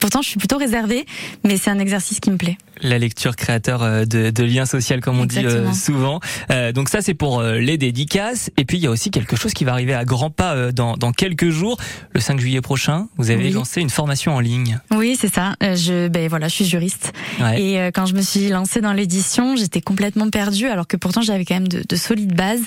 Pourtant, 0.00 0.22
je 0.22 0.28
suis 0.28 0.38
plutôt 0.38 0.58
réservée, 0.58 1.06
mais 1.44 1.56
c'est 1.56 1.70
un 1.70 1.78
exercice 1.78 2.20
qui 2.20 2.30
me 2.30 2.36
plaît 2.36 2.56
la 2.82 2.98
lecture 2.98 3.36
créateur 3.36 3.82
euh, 3.82 4.04
de, 4.04 4.30
de 4.30 4.44
liens 4.44 4.66
sociaux 4.66 4.88
comme 5.02 5.20
on 5.20 5.26
dit 5.26 5.44
euh, 5.44 5.72
souvent. 5.72 6.20
Euh, 6.50 6.72
donc 6.72 6.88
ça 6.88 7.02
c'est 7.02 7.14
pour 7.14 7.42
les 7.42 7.76
dédicaces 7.76 8.50
et 8.56 8.64
puis 8.64 8.78
il 8.78 8.84
y 8.84 8.86
a 8.86 8.90
aussi 8.90 9.10
quelque 9.10 9.36
chose 9.36 9.52
qui 9.52 9.64
va 9.64 9.72
arriver 9.72 9.94
à 9.94 10.04
grands 10.04 10.30
pas 10.30 10.72
dans, 10.72 10.96
dans 10.96 11.12
quelques 11.12 11.50
jours, 11.50 11.78
le 12.12 12.20
5 12.20 12.40
juillet 12.40 12.60
prochain. 12.60 13.08
Vous 13.16 13.30
avez 13.30 13.50
lancé 13.50 13.80
une 13.80 13.90
formation 13.90 14.34
en 14.34 14.40
ligne. 14.40 14.80
Oui 14.90 15.16
c'est 15.20 15.32
ça. 15.32 15.54
Je 15.60 16.08
ben 16.08 16.28
voilà 16.28 16.48
je 16.48 16.54
suis 16.54 16.64
juriste 16.64 17.12
et 17.56 17.78
quand 17.94 18.06
je 18.06 18.14
me 18.14 18.22
suis 18.22 18.48
lancée 18.48 18.80
dans 18.80 18.92
l'édition 18.92 19.56
j'étais 19.56 19.80
complètement 19.80 20.30
perdue 20.30 20.66
alors 20.66 20.86
que 20.86 20.96
pourtant 20.96 21.20
j'avais 21.20 21.44
quand 21.44 21.54
même 21.54 21.68
de, 21.68 21.82
de, 21.86 21.96
solides 21.96 22.34
bases 22.34 22.62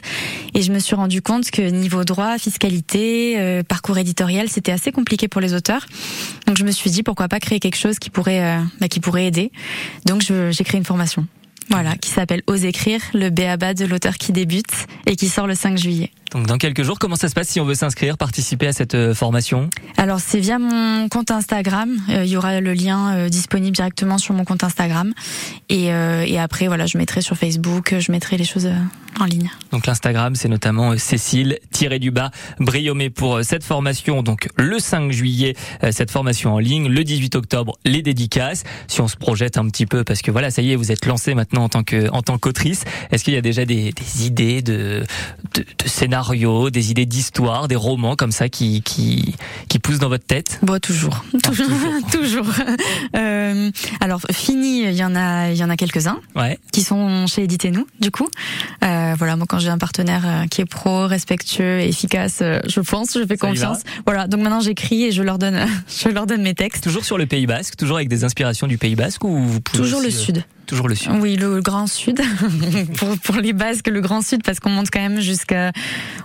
et 0.54 0.62
je 0.62 0.72
me 0.72 0.80
suis 0.80 0.96
rendu 0.96 1.22
compte 1.22 1.50
que 1.50 1.62
niveau 1.62 2.04
droit, 2.04 2.38
fiscalité, 2.38 3.64
parcours 3.68 3.98
éditorial 3.98 4.48
c'était 4.50 4.72
assez 4.72 4.92
compliqué 4.92 5.28
pour 5.28 5.42
les 5.42 5.54
auteurs. 5.54 5.86
Donc 6.46 6.58
je 6.58 6.64
me 6.64 6.72
suis 6.72 6.92
dit 6.92 7.04
pourquoi 7.04 7.21
pas 7.28 7.40
créer 7.40 7.60
quelque 7.60 7.78
chose 7.78 8.00
qui 8.00 8.10
pourrait 8.10 8.60
bah, 8.80 8.88
qui 8.88 9.00
pourrait 9.00 9.26
aider. 9.26 9.52
Donc 10.06 10.22
j'ai 10.22 10.64
créé 10.64 10.78
une 10.78 10.86
formation. 10.86 11.28
Voilà, 11.72 11.96
qui 11.96 12.10
s'appelle 12.10 12.42
Ose 12.48 12.66
écrire, 12.66 13.00
le 13.14 13.30
béaba 13.30 13.74
de 13.74 13.86
l'auteur 13.86 14.16
qui 14.16 14.34
débute 14.34 14.88
et 15.06 15.16
qui 15.16 15.30
sort 15.30 15.48
le 15.48 15.56
5 15.56 15.78
juillet. 15.78 16.12
Donc 16.34 16.46
dans 16.46 16.58
quelques 16.58 16.84
jours, 16.84 17.00
comment 17.00 17.16
ça 17.16 17.30
se 17.30 17.34
passe 17.34 17.48
si 17.48 17.62
on 17.62 17.66
veut 17.66 17.76
s'inscrire, 17.76 18.18
participer 18.18 18.68
à 18.68 18.74
cette 18.74 18.94
euh, 18.94 19.14
formation? 19.14 19.70
Alors 19.96 20.20
c'est 20.20 20.40
via 20.40 20.60
mon 20.60 21.08
compte 21.08 21.32
Instagram. 21.32 21.98
Euh, 22.10 22.26
il 22.26 22.30
y 22.30 22.36
aura 22.36 22.60
le 22.60 22.74
lien 22.74 23.16
euh, 23.16 23.30
disponible 23.30 23.76
directement 23.76 24.18
sur 24.18 24.34
mon 24.34 24.44
compte 24.44 24.66
Instagram. 24.66 25.14
Et, 25.70 25.86
et 25.86 26.40
après, 26.40 26.68
voilà, 26.68 26.86
je 26.86 26.98
mettrai 26.98 27.22
sur 27.22 27.38
Facebook, 27.38 27.96
je 27.98 28.12
mettrai 28.12 28.36
les 28.36 28.44
choses 28.44 28.70
en 29.20 29.26
ligne. 29.26 29.50
Donc 29.72 29.88
l'Instagram, 29.88 30.36
c'est 30.36 30.50
notamment 30.50 30.98
Cécile 30.98 31.60
du 32.00 32.12
bas 32.12 32.32
Briomé 32.60 33.10
pour 33.10 33.44
cette 33.44 33.64
formation. 33.64 34.22
Donc 34.24 34.50
le 34.56 34.80
5 34.80 35.12
juillet, 35.12 35.56
cette 35.92 36.12
formation 36.12 36.54
en 36.54 36.60
ligne. 36.60 36.88
Le 36.88 37.04
18 37.04 37.36
octobre, 37.36 37.78
les 37.86 38.02
dédicaces. 38.02 38.64
Si 38.88 39.02
on 39.02 39.08
se 39.08 39.18
projette 39.18 39.58
un 39.58 39.68
petit 39.68 39.86
peu, 39.86 40.04
parce 40.04 40.22
que 40.22 40.32
voilà, 40.32 40.52
ça 40.52 40.62
y 40.62 40.72
est, 40.72 40.76
vous 40.76 40.92
êtes 40.92 41.06
lancé 41.06 41.34
maintenant 41.34 41.64
en 41.64 41.70
tant 41.70 41.84
que 41.84 42.10
en 42.12 42.22
tant 42.22 42.38
qu'autrice. 42.38 42.84
Est-ce 43.12 43.24
qu'il 43.24 43.34
y 43.34 43.38
a 43.38 43.42
déjà 43.42 43.66
des, 43.66 43.92
des 43.92 44.26
idées 44.26 44.62
de, 44.62 45.04
de, 45.56 45.62
de 45.62 45.88
scénario 45.88 46.70
des 46.70 46.92
idées 46.92 47.06
d'histoire, 47.06 47.68
des 47.68 47.76
romans 47.76 48.16
comme 48.16 48.32
ça 48.32 48.50
qui, 48.50 48.82
qui, 48.82 49.36
qui 49.68 49.80
poussent 49.80 50.00
dans 50.00 50.10
votre 50.10 50.26
tête? 50.26 50.60
Bon, 50.62 50.80
toujours, 50.80 51.24
ah, 51.34 51.38
toujours, 51.48 51.70
toujours. 52.12 52.46
Euh, 53.16 53.70
alors 54.00 54.22
fini, 54.32 54.84
il 54.84 54.94
y 54.94 55.04
en 55.04 55.16
a, 55.16 55.52
il 55.52 55.58
y 55.58 55.64
en 55.64 55.70
a 55.70 55.76
quelques-uns 55.76 56.20
ouais. 56.36 56.58
qui 56.72 56.82
sont 56.82 57.28
chez 57.28 57.44
Éditez 57.44 57.72
nous, 57.72 57.86
du 58.00 58.10
coup. 58.10 58.28
Euh, 58.84 59.01
voilà, 59.18 59.36
moi 59.36 59.46
quand 59.48 59.60
j'ai 59.60 59.70
un 59.70 59.78
partenaire 59.78 60.24
euh, 60.26 60.48
qui 60.48 60.62
est 60.62 60.66
pro, 60.66 61.08
respectueux, 61.08 61.80
efficace, 61.80 62.40
euh, 62.42 62.60
je 62.68 62.80
pense, 62.82 63.18
je 63.18 63.26
fais 63.26 63.38
confiance. 63.38 63.80
Voilà, 64.06 64.28
donc 64.28 64.42
maintenant 64.42 64.60
j'écris 64.60 65.06
et 65.06 65.12
je 65.12 65.24
leur 65.24 65.38
donne, 65.38 65.60
je 66.04 66.10
leur 66.10 66.28
donne 66.28 66.42
mes 66.42 66.54
textes. 66.54 66.84
Toujours 66.84 67.06
sur 67.06 67.18
le 67.18 67.26
Pays 67.26 67.48
Basque, 67.48 67.76
toujours 67.76 67.98
avec 67.98 68.10
des 68.10 68.24
inspirations 68.24 68.68
du 68.68 68.78
Pays 68.78 68.96
Basque 68.96 69.24
ou 69.24 69.38
vous 69.38 69.60
Toujours 69.60 70.02
le 70.02 70.10
Sud. 70.10 70.44
Toujours 70.72 70.88
le 70.88 70.96
sud. 70.96 71.12
Oui, 71.20 71.36
le 71.36 71.60
grand 71.60 71.86
sud. 71.86 72.22
pour, 72.96 73.18
pour 73.18 73.36
les 73.36 73.52
Basques, 73.52 73.90
le 73.90 74.00
grand 74.00 74.22
sud, 74.22 74.42
parce 74.42 74.62
qu'on 74.62 74.70
monte 74.70 74.90
quand 74.90 75.02
même 75.02 75.20
jusqu'à, 75.20 75.74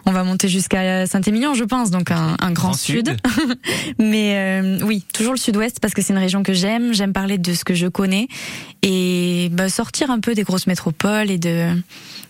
on 0.05 0.13
va 0.13 0.23
monter 0.23 0.47
jusqu'à 0.47 1.05
Saint-Émilion, 1.05 1.55
je 1.55 1.65
pense, 1.65 1.91
donc 1.91 2.13
un, 2.13 2.37
un 2.41 2.53
grand, 2.53 2.73
sud. 2.73 3.17
Mais 3.99 4.37
euh, 4.37 4.79
oui, 4.85 5.05
toujours 5.13 5.33
le 5.33 5.39
sud-ouest, 5.39 5.81
parce 5.81 5.95
que 5.95 6.01
c'est 6.01 6.13
une 6.13 6.21
région 6.21 6.45
que 6.45 6.53
j'aime. 6.53 6.95
J'aime 6.95 7.13
parler 7.13 7.39
de 7.39 7.55
ce 7.55 7.65
que 7.65 7.75
je 7.75 7.89
connais 7.89 8.29
et 8.83 9.49
bah, 9.51 9.69
sortir 9.69 10.13
un 10.13 10.21
peu 10.21 10.37
des 10.37 10.45
grosses 10.45 10.69
métropoles 10.69 11.33
et 11.33 11.39
de 11.39 11.73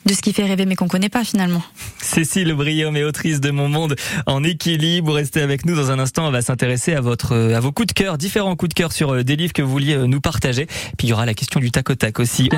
de 0.07 0.15
ce 0.15 0.23
qui 0.23 0.33
fait 0.33 0.45
rêver 0.45 0.67
mais 0.67 0.77
qu'on 0.77 0.89
connaît 0.89 1.09
pas 1.09 1.25
finalement. 1.25 1.63
Cécile 1.99 2.55
Briom 2.55 2.97
est 2.97 3.03
autrice 3.03 3.41
de 3.41 3.51
Mon 3.51 3.69
Monde 3.69 3.97
en 4.27 4.45
équilibre. 4.45 5.13
Restez 5.13 5.43
avec 5.43 5.67
nous 5.67 5.75
dans 5.75 5.91
un 5.91 5.99
instant. 5.99 6.29
On 6.29 6.31
va 6.31 6.43
s'intéresser 6.43 6.95
à 6.95 7.01
votre, 7.01 7.35
à 7.35 7.61
vos 7.61 7.73
coups 7.73 7.89
de 7.89 7.93
cœur, 7.93 8.17
différents 8.17 8.55
coups 8.55 8.69
de 8.69 8.75
cœur 8.75 8.93
sur 8.93 9.13
euh, 9.13 9.25
des 9.25 9.35
livres 9.35 9.53
que 9.53 9.63
vous 9.63 9.71
vouliez 9.71 9.95
euh, 9.95 10.07
nous 10.07 10.21
partager. 10.21 10.67
Puis 10.97 11.09
il 11.09 11.11
y 11.11 11.13
aura 11.13 11.27
la 11.27 11.35
question 11.35 11.59
du 11.59 11.73
tac 11.73 11.91
au 11.91 11.97
tac 11.97 12.06
aussi. 12.19 12.49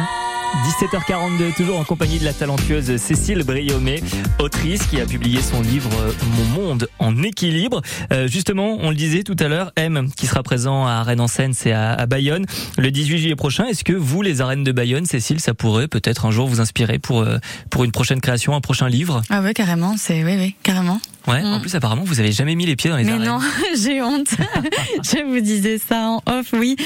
17h42, 0.80 1.54
toujours 1.54 1.78
en 1.78 1.84
compagnie 1.84 2.18
de 2.18 2.24
la 2.24 2.32
talentueuse 2.32 2.96
Cécile 2.96 3.42
Briomé, 3.44 4.02
autrice 4.38 4.86
qui 4.86 5.00
a 5.00 5.04
publié 5.04 5.42
son 5.42 5.60
livre 5.60 5.90
euh, 6.00 6.12
Mon 6.36 6.62
Monde 6.62 6.88
en 6.98 7.22
équilibre. 7.22 7.82
justement, 8.26 8.78
on 8.80 8.90
le 8.90 8.96
disait 8.96 9.22
tout 9.22 9.36
à 9.38 9.48
l'heure, 9.48 9.72
M 9.76 10.10
qui 10.16 10.26
sera 10.26 10.42
présent 10.42 10.86
à 10.86 11.02
Rennes 11.02 11.20
en 11.20 11.28
Seine, 11.28 11.52
c'est 11.52 11.72
à, 11.72 12.06
Bayonne 12.06 12.46
le 12.78 12.90
18 12.90 13.18
juillet 13.18 13.36
prochain. 13.36 13.66
Est-ce 13.66 13.84
que 13.84 13.92
vous, 13.92 14.22
les 14.22 14.40
arènes 14.40 14.64
de 14.64 14.72
Bayonne, 14.72 15.04
Cécile, 15.04 15.40
ça 15.40 15.54
pourrait 15.54 15.88
peut-être 15.88 16.24
un 16.24 16.30
jour 16.30 16.48
vous 16.48 16.60
inspirer 16.60 16.98
pour 16.98 17.26
pour 17.70 17.84
une 17.84 17.92
prochaine 17.92 18.20
création, 18.20 18.54
un 18.54 18.60
prochain 18.60 18.88
livre? 18.88 19.22
Ah 19.28 19.42
ouais, 19.42 19.54
carrément, 19.54 19.96
c'est 19.98 20.24
oui, 20.24 20.36
oui, 20.38 20.54
carrément. 20.62 21.00
Ouais. 21.28 21.42
En 21.42 21.58
mm. 21.58 21.60
plus, 21.60 21.74
apparemment, 21.74 22.04
vous 22.04 22.20
avez 22.20 22.32
jamais 22.32 22.54
mis 22.54 22.66
les 22.66 22.76
pieds 22.76 22.90
dans 22.90 22.96
les 22.96 23.04
Mais 23.04 23.18
non, 23.18 23.38
j'ai 23.80 24.02
honte. 24.02 24.28
je 25.02 25.24
vous 25.24 25.40
disais 25.40 25.78
ça 25.78 26.08
en 26.08 26.22
off. 26.26 26.52
Oui, 26.52 26.76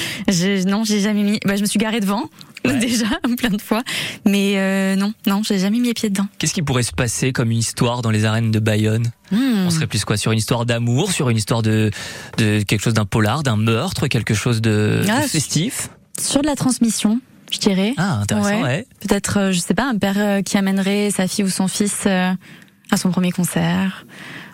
non, 0.65 0.83
j'ai 0.83 0.99
jamais 0.99 1.23
mis. 1.23 1.39
Bah, 1.45 1.55
je 1.55 1.61
me 1.61 1.67
suis 1.67 1.79
garée 1.79 1.99
devant. 1.99 2.29
Déjà 2.79 3.07
plein 3.37 3.49
de 3.49 3.61
fois, 3.61 3.83
mais 4.25 4.53
euh, 4.55 4.95
non, 4.95 5.13
non, 5.27 5.41
j'ai 5.43 5.59
jamais 5.59 5.79
mis 5.79 5.87
les 5.87 5.93
pieds 5.93 6.09
dedans. 6.09 6.27
Qu'est-ce 6.37 6.53
qui 6.53 6.61
pourrait 6.61 6.83
se 6.83 6.93
passer 6.93 7.33
comme 7.33 7.51
une 7.51 7.57
histoire 7.57 8.01
dans 8.01 8.09
les 8.09 8.23
arènes 8.23 8.51
de 8.51 8.59
Bayonne? 8.59 9.11
Hmm. 9.31 9.65
On 9.65 9.69
serait 9.69 9.87
plus 9.87 10.05
quoi 10.05 10.15
sur 10.15 10.31
une 10.31 10.37
histoire 10.37 10.65
d'amour, 10.65 11.11
sur 11.11 11.29
une 11.29 11.35
histoire 11.35 11.61
de, 11.61 11.91
de 12.37 12.61
quelque 12.61 12.81
chose 12.81 12.93
d'un 12.93 13.03
polar, 13.03 13.43
d'un 13.43 13.57
meurtre, 13.57 14.07
quelque 14.07 14.33
chose 14.33 14.61
de, 14.61 15.01
de 15.03 15.09
ah, 15.09 15.21
festif? 15.23 15.89
Sur 16.17 16.41
de 16.41 16.47
la 16.47 16.55
transmission, 16.55 17.19
je 17.51 17.59
dirais. 17.59 17.93
Ah, 17.97 18.19
intéressant, 18.21 18.61
ouais. 18.61 18.85
Peut-être, 19.01 19.39
euh, 19.39 19.51
je 19.51 19.59
sais 19.59 19.73
pas, 19.73 19.85
un 19.85 19.97
père 19.97 20.15
euh, 20.17 20.41
qui 20.41 20.57
amènerait 20.57 21.11
sa 21.11 21.27
fille 21.27 21.43
ou 21.43 21.49
son 21.49 21.67
fils 21.67 22.03
euh, 22.05 22.31
à 22.93 22.97
son 22.97 23.09
premier 23.09 23.31
concert 23.31 24.05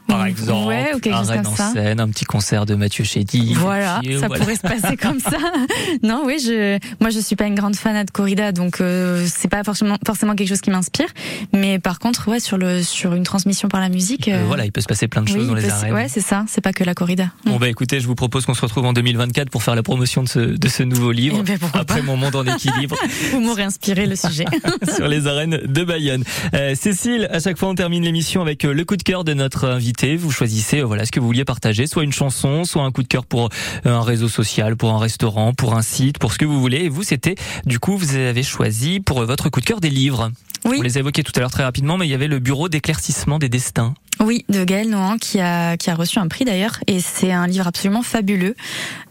par 0.10 0.26
exemple, 0.26 0.67
ouais, 0.67 0.91
ou 0.93 1.13
un 1.13 1.22
Rennes 1.22 1.48
en 1.48 1.74
scène, 1.74 2.00
un 2.00 2.10
petit 2.10 2.26
concert 2.26 2.65
de 2.65 2.76
Mathieu 2.76 3.04
Chédy. 3.04 3.54
Voilà, 3.54 4.02
ça 4.19 4.28
pourrait 4.28 4.56
se 4.56 4.62
passer 4.62 4.98
comme 4.98 5.19
ça. 5.19 5.38
non, 6.04 6.24
oui, 6.26 6.41
je, 6.43 6.80
moi 7.00 7.10
je 7.12 7.19
suis 7.19 7.36
pas 7.36 7.45
une 7.45 7.56
grande 7.56 7.76
fan 7.76 8.04
de 8.04 8.12
corrida, 8.12 8.52
donc 8.52 8.82
euh, 8.82 9.26
c'est 9.30 9.48
pas 9.48 9.63
forcément 9.63 9.98
forcément 10.06 10.36
quelque 10.36 10.50
chose 10.50 10.62
qui 10.62 10.72
m'inspire. 10.72 11.08
Mais 11.54 11.80
par 11.80 12.00
contre, 12.00 12.28
ouais, 12.28 12.39
sur 12.39 12.58
le 12.58 12.82
sur 12.82 13.13
une 13.13 13.24
transmission 13.24 13.67
par 13.67 13.80
la 13.80 13.89
musique. 13.89 14.28
Euh, 14.28 14.43
voilà, 14.48 14.65
il 14.65 14.72
peut 14.72 14.82
se 14.82 14.88
passer 14.88 15.08
plein 15.08 15.22
de 15.22 15.30
choses 15.30 15.48
dans 15.48 15.54
les 15.54 15.69
arènes. 15.69 15.93
Ouais, 15.93 16.08
c'est 16.08 16.22
ça. 16.22 16.45
C'est 16.48 16.62
pas 16.62 16.74
que 16.74 16.84
la 16.84 16.95
corrida. 16.95 17.32
Bon 17.45 17.58
bah 17.58 17.69
écoutez, 17.69 18.00
je 18.00 18.08
vous 18.08 18.15
propose 18.15 18.45
qu'on 18.45 18.54
se 18.54 18.62
retrouve 18.62 18.86
en 18.86 18.93
2024 18.93 19.50
pour 19.50 19.63
faire 19.63 19.76
la 19.76 19.84
promotion 19.84 20.24
de 20.24 20.30
ce 20.30 20.39
de 20.39 20.67
ce 20.67 20.84
nouveau 20.84 21.12
livre. 21.12 21.38
Eh 21.41 21.58
ben, 21.58 21.69
après 21.74 22.02
mon 22.02 22.17
monde 22.17 22.36
en 22.36 22.45
équilibre. 22.45 22.95
vous 23.32 23.41
m'aurez 23.41 23.63
inspiré 23.63 24.08
le 24.08 24.15
sujet 24.15 24.45
sur 24.95 25.08
les 25.08 25.28
arènes 25.28 25.62
de 25.63 25.84
Bayonne. 25.84 26.24
Euh, 26.56 26.74
Cécile, 26.76 27.30
à 27.32 27.39
chaque 27.39 27.58
fois 27.58 27.69
on 27.69 27.76
termine 27.76 28.04
l'émission 28.04 28.41
avec 28.41 28.63
le 28.63 28.84
coup 28.86 28.98
de 28.98 29.04
cœur 29.04 29.24
de 29.24 29.34
notre 29.34 29.67
invité. 29.67 29.99
Vous 30.02 30.32
choisissez 30.32 30.80
euh, 30.80 30.86
voilà 30.86 31.06
ce 31.06 31.12
que 31.12 31.20
vous 31.20 31.26
vouliez 31.26 31.44
partager, 31.44 31.86
soit 31.86 32.04
une 32.04 32.14
chanson, 32.14 32.64
soit 32.64 32.84
un 32.84 32.92
coup 32.92 33.04
de 33.04 33.08
cœur 33.08 33.26
pour 33.26 33.50
euh, 33.86 33.94
un 33.94 34.02
réseau 34.02 34.30
social, 34.30 34.78
pour 34.78 34.92
un 34.92 34.98
restaurant, 34.98 35.54
pour 35.54 35.76
un 35.76 35.82
site, 35.82 36.20
pour 36.20 36.32
ce 36.32 36.38
que 36.38 36.46
vous 36.46 36.60
voulez. 36.60 36.86
Et 36.86 36.90
vous, 36.90 37.04
c'était 37.04 37.36
du 37.66 37.80
coup, 37.80 37.98
vous 37.98 38.16
avez 38.16 38.44
choisi 38.44 39.02
pour 39.02 39.24
votre 39.26 39.50
coup 39.50 39.60
de 39.60 39.66
cœur 39.66 39.82
des 39.82 39.90
livres. 39.90 40.32
Oui. 40.65 40.78
On 40.80 40.82
les 40.82 40.98
a 40.98 41.00
évoqués 41.00 41.24
tout 41.24 41.32
à 41.36 41.39
l'heure 41.39 41.52
très 41.52 41.63
rapidement, 41.63 41.98
mais 41.98 42.08
il 42.08 42.12
y 42.12 42.13
avait 42.13 42.28
le 42.28 42.39
bureau 42.39 42.69
d'éclaircissement 42.69 43.39
des 43.39 43.50
destins. 43.50 43.93
Oui, 44.22 44.43
de 44.50 44.65
Gaël 44.65 44.89
Nohan 44.89 45.17
qui 45.17 45.39
a 45.39 45.78
qui 45.78 45.89
a 45.89 45.95
reçu 45.95 46.19
un 46.19 46.28
prix 46.28 46.43
d'ailleurs 46.43 46.80
et 46.88 47.00
c'est 47.00 47.32
un 47.32 47.48
livre 47.48 47.67
absolument 47.67 48.02
fabuleux. 48.02 48.54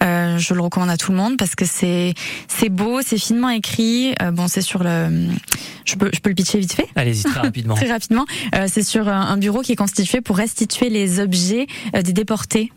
Euh, 0.02 0.36
je 0.36 0.52
le 0.52 0.60
recommande 0.60 0.90
à 0.90 0.98
tout 0.98 1.12
le 1.12 1.16
monde 1.16 1.38
parce 1.38 1.54
que 1.54 1.64
c'est 1.64 2.12
c'est 2.46 2.68
beau, 2.68 3.00
c'est 3.00 3.16
finement 3.16 3.48
écrit. 3.48 4.14
Euh, 4.20 4.32
bon, 4.32 4.48
c'est 4.48 4.60
sur 4.60 4.82
le 4.82 5.28
je 5.86 5.94
peux 5.94 6.10
je 6.12 6.20
peux 6.20 6.28
le 6.28 6.34
pitcher 6.34 6.58
vite 6.58 6.74
fait. 6.74 6.88
Allez-y 6.94 7.22
très 7.22 7.40
rapidement. 7.40 7.74
très 7.76 7.90
rapidement. 7.90 8.26
Euh, 8.54 8.66
c'est 8.70 8.82
sur 8.82 9.08
un 9.08 9.36
bureau 9.38 9.62
qui 9.62 9.72
est 9.72 9.76
constitué 9.76 10.20
pour 10.20 10.36
restituer 10.36 10.90
les 10.90 11.20
objets 11.20 11.66
des 11.94 12.12
déportés 12.12 12.70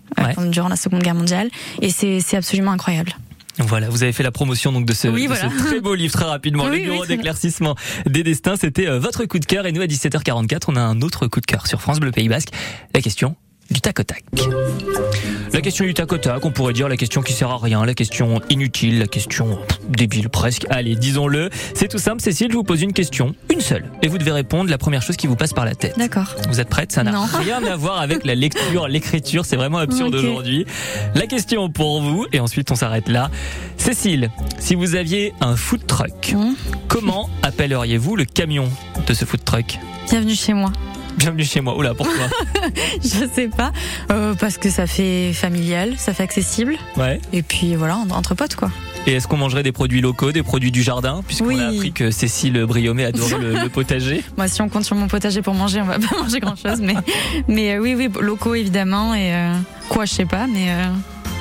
durant 0.47 0.69
la 0.69 0.77
Seconde 0.77 1.03
Guerre 1.03 1.15
mondiale 1.15 1.49
et 1.81 1.89
c'est 1.89 2.21
c'est 2.21 2.37
absolument 2.37 2.71
incroyable. 2.71 3.13
Voilà, 3.67 3.89
vous 3.89 4.03
avez 4.03 4.11
fait 4.11 4.23
la 4.23 4.31
promotion 4.31 4.71
donc 4.71 4.85
de 4.85 4.93
ce, 4.93 5.07
Oui, 5.07 5.23
de 5.23 5.27
voilà. 5.27 5.49
ce 5.49 5.57
très 5.57 5.81
beau 5.81 5.95
livre 5.95 6.13
très 6.13 6.25
rapidement. 6.25 6.65
Oui, 6.65 6.79
le 6.83 6.91
bureau 6.91 7.05
d'éclaircissement 7.05 7.75
des 8.05 8.23
destins, 8.23 8.55
c'était 8.55 8.87
euh, 8.87 8.99
votre 8.99 9.25
coup 9.25 9.39
de 9.39 9.45
cœur. 9.45 9.65
Et 9.65 9.71
nous, 9.71 9.81
à 9.81 9.85
17h44, 9.85 10.63
on 10.67 10.75
a 10.75 10.81
un 10.81 11.01
autre 11.01 11.27
coup 11.27 11.41
de 11.41 11.45
cœur 11.45 11.67
sur 11.67 11.81
France 11.81 11.99
Bleu 11.99 12.11
Pays 12.11 12.29
Basque. 12.29 12.49
La 12.93 13.01
question 13.01 13.35
du 13.71 13.81
tac 13.81 13.99
au 13.99 14.03
tac. 14.03 14.23
La 15.53 15.61
question 15.61 15.85
du 15.85 15.93
tac 15.93 16.11
au 16.11 16.17
tac, 16.17 16.43
on 16.45 16.51
pourrait 16.51 16.73
dire 16.73 16.87
la 16.87 16.97
question 16.97 17.21
qui 17.21 17.33
sert 17.33 17.49
à 17.49 17.57
rien, 17.57 17.85
la 17.85 17.93
question 17.93 18.41
inutile, 18.49 18.99
la 18.99 19.07
question 19.07 19.59
débile 19.89 20.29
presque. 20.29 20.65
Allez, 20.69 20.95
disons-le. 20.95 21.49
C'est 21.73 21.87
tout 21.87 21.97
simple, 21.97 22.21
Cécile, 22.21 22.47
je 22.51 22.55
vous 22.57 22.63
pose 22.63 22.81
une 22.81 22.93
question, 22.93 23.35
une 23.51 23.61
seule. 23.61 23.85
Et 24.01 24.07
vous 24.07 24.17
devez 24.17 24.31
répondre 24.31 24.69
la 24.69 24.77
première 24.77 25.01
chose 25.01 25.17
qui 25.17 25.27
vous 25.27 25.35
passe 25.35 25.53
par 25.53 25.65
la 25.65 25.75
tête. 25.75 25.97
D'accord. 25.97 26.35
Vous 26.49 26.59
êtes 26.59 26.69
prête 26.69 26.91
Ça 26.91 27.03
n'a 27.03 27.25
rien 27.25 27.63
à 27.63 27.75
voir 27.75 27.99
avec 28.01 28.25
la 28.25 28.35
lecture, 28.35 28.87
l'écriture, 28.87 29.45
c'est 29.45 29.55
vraiment 29.57 29.77
absurde 29.79 30.15
aujourd'hui. 30.15 30.65
La 31.15 31.27
question 31.27 31.69
pour 31.69 32.01
vous, 32.01 32.25
et 32.33 32.39
ensuite 32.39 32.71
on 32.71 32.75
s'arrête 32.75 33.07
là. 33.09 33.29
Cécile, 33.77 34.29
si 34.59 34.75
vous 34.75 34.95
aviez 34.95 35.33
un 35.41 35.55
food 35.55 35.85
truck, 35.85 36.33
Hum. 36.33 36.55
comment 36.87 37.29
appelleriez-vous 37.43 38.15
le 38.15 38.25
camion 38.25 38.69
de 39.07 39.13
ce 39.13 39.25
food 39.25 39.43
truck? 39.43 39.77
Bienvenue 40.09 40.35
chez 40.35 40.53
moi. 40.53 40.71
Bienvenue 41.17 41.43
chez 41.43 41.61
moi. 41.61 41.77
Oula, 41.77 41.93
pourquoi 41.93 42.15
Je 43.03 43.25
sais 43.33 43.47
pas. 43.55 43.71
Euh, 44.11 44.33
parce 44.33 44.57
que 44.57 44.69
ça 44.69 44.87
fait 44.87 45.33
familial, 45.33 45.93
ça 45.97 46.13
fait 46.13 46.23
accessible. 46.23 46.75
Ouais. 46.97 47.19
Et 47.33 47.41
puis 47.43 47.75
voilà, 47.75 47.97
entre 48.11 48.33
potes 48.35 48.55
quoi. 48.55 48.71
Et 49.07 49.13
est-ce 49.13 49.27
qu'on 49.27 49.37
mangerait 49.37 49.63
des 49.63 49.71
produits 49.71 50.01
locaux, 50.01 50.31
des 50.31 50.43
produits 50.43 50.71
du 50.71 50.83
jardin 50.83 51.21
Puisqu'on 51.25 51.47
Oui. 51.47 51.59
a 51.59 51.67
appris 51.69 51.91
que 51.91 52.11
Cécile 52.11 52.63
Briomé 52.65 53.05
adorait 53.05 53.39
le, 53.39 53.53
le 53.63 53.69
potager. 53.69 54.23
Moi, 54.37 54.47
si 54.47 54.61
on 54.61 54.69
compte 54.69 54.85
sur 54.85 54.95
mon 54.95 55.07
potager 55.07 55.41
pour 55.41 55.53
manger, 55.55 55.81
on 55.81 55.85
va 55.85 55.97
pas 55.99 56.15
manger 56.21 56.39
grand 56.39 56.55
chose. 56.55 56.79
Mais, 56.81 56.93
mais 57.47 57.73
euh, 57.75 57.79
oui, 57.79 57.95
oui, 57.95 58.09
locaux 58.19 58.53
évidemment. 58.55 59.13
Et 59.15 59.33
euh, 59.33 59.53
quoi, 59.89 60.05
je 60.05 60.13
sais 60.13 60.25
pas. 60.25 60.45
Mais, 60.47 60.67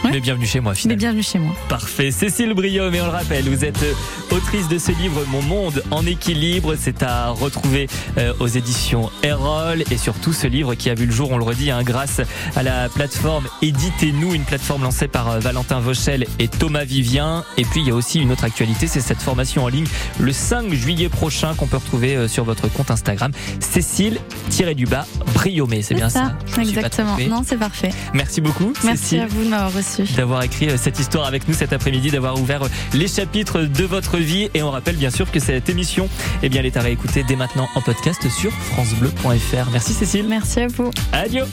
Ouais. 0.05 0.11
Mais 0.12 0.20
bienvenue 0.20 0.46
chez 0.46 0.61
moi 0.61 0.72
mais 0.72 0.79
finalement. 0.79 0.98
bienvenue 0.98 1.22
chez 1.22 1.38
moi. 1.38 1.55
Parfait. 1.68 2.11
Cécile 2.11 2.55
Brio, 2.55 2.90
mais 2.90 3.00
on 3.00 3.05
le 3.05 3.11
rappelle, 3.11 3.48
vous 3.48 3.64
êtes 3.64 3.83
euh, 3.83 3.92
autrice 4.35 4.68
de 4.68 4.79
ce 4.79 4.92
livre 4.92 5.24
Mon 5.29 5.42
monde 5.42 5.83
en 5.90 6.07
équilibre. 6.07 6.74
C'est 6.79 7.03
à 7.03 7.29
retrouver 7.31 7.88
euh, 8.18 8.33
aux 8.40 8.46
éditions 8.46 9.11
Erol 9.22 9.85
et 9.90 9.98
surtout 9.98 10.33
ce 10.33 10.46
livre 10.46 10.74
qui 10.74 10.88
a 10.90 10.94
vu 10.94 11.07
le 11.07 11.12
jour, 11.12 11.31
on 11.33 11.38
le 11.38 11.44
redit, 11.44 11.70
hein, 11.70 11.83
grâce 11.83 12.20
à 12.57 12.62
la 12.62 12.88
plateforme 12.88 13.46
Éditez-nous, 13.62 14.35
une 14.35 14.44
plateforme 14.44 14.83
lancée 14.83 15.09
par 15.09 15.29
euh, 15.29 15.38
Valentin 15.38 15.81
Vauchel 15.81 16.26
et 16.38 16.48
Thomas 16.48 16.85
Vivien. 16.85 17.44
Et 17.59 17.64
puis 17.64 17.81
il 17.81 17.88
y 17.88 17.90
a 17.90 17.94
aussi 17.94 18.20
une 18.20 18.33
autre 18.33 18.44
actualité, 18.44 18.87
c'est 18.87 19.00
cette 19.00 19.20
formation 19.22 19.64
en 19.64 19.68
ligne 19.68 19.87
le 20.18 20.33
5 20.33 20.72
juillet 20.72 21.09
prochain 21.09 21.55
qu'on 21.55 21.66
peut 21.66 21.76
retrouver 21.76 22.29
sur 22.29 22.44
votre 22.44 22.68
compte 22.72 22.90
Instagram, 22.90 23.33
Cécile-du-bas 23.61 25.07
Briomé. 25.35 25.83
C'est 25.83 25.94
bien 25.94 26.09
ça, 26.09 26.37
pas 26.55 26.62
Exactement. 26.62 27.16
Non, 27.29 27.42
c'est 27.46 27.59
parfait. 27.59 27.90
Merci 28.14 28.40
beaucoup, 28.40 28.72
Merci 28.85 29.03
Cécile 29.03 29.20
à 29.20 29.26
vous 29.26 29.44
de 29.44 29.48
m'avoir 29.48 29.70
reçu. 29.81 30.12
d'avoir 30.14 30.43
écrit 30.43 30.69
euh, 30.69 30.77
cette 30.77 30.99
histoire 30.99 31.27
avec 31.27 31.49
nous 31.49 31.55
cet 31.55 31.73
après-midi, 31.73 32.11
d'avoir 32.11 32.38
ouvert 32.38 32.62
euh, 32.62 32.69
les 32.95 33.09
chapitres 33.09 33.62
de 33.62 33.85
votre 33.85 34.19
vie. 34.19 34.49
Et 34.55 34.62
on 34.62 34.71
rappelle 34.71 34.97
bien 34.97 35.11
sûr 35.11 35.31
que 35.31 35.40
cette 35.40 35.69
émission, 35.69 36.09
eh 36.43 36.49
bien, 36.49 36.61
elle 36.61 36.66
est 36.66 36.77
à 36.77 36.83
réécouter 36.83 37.25
dès 37.27 37.37
maintenant 37.37 37.69
en 37.75 37.81
podcast 37.81 38.29
sur 38.29 38.53
francebleu.fr. 38.53 39.71
Merci 39.73 39.93
Cécile. 39.93 40.27
Merci 40.29 40.61
à 40.61 40.66
vous. 40.69 40.90
Adieu. 41.12 41.45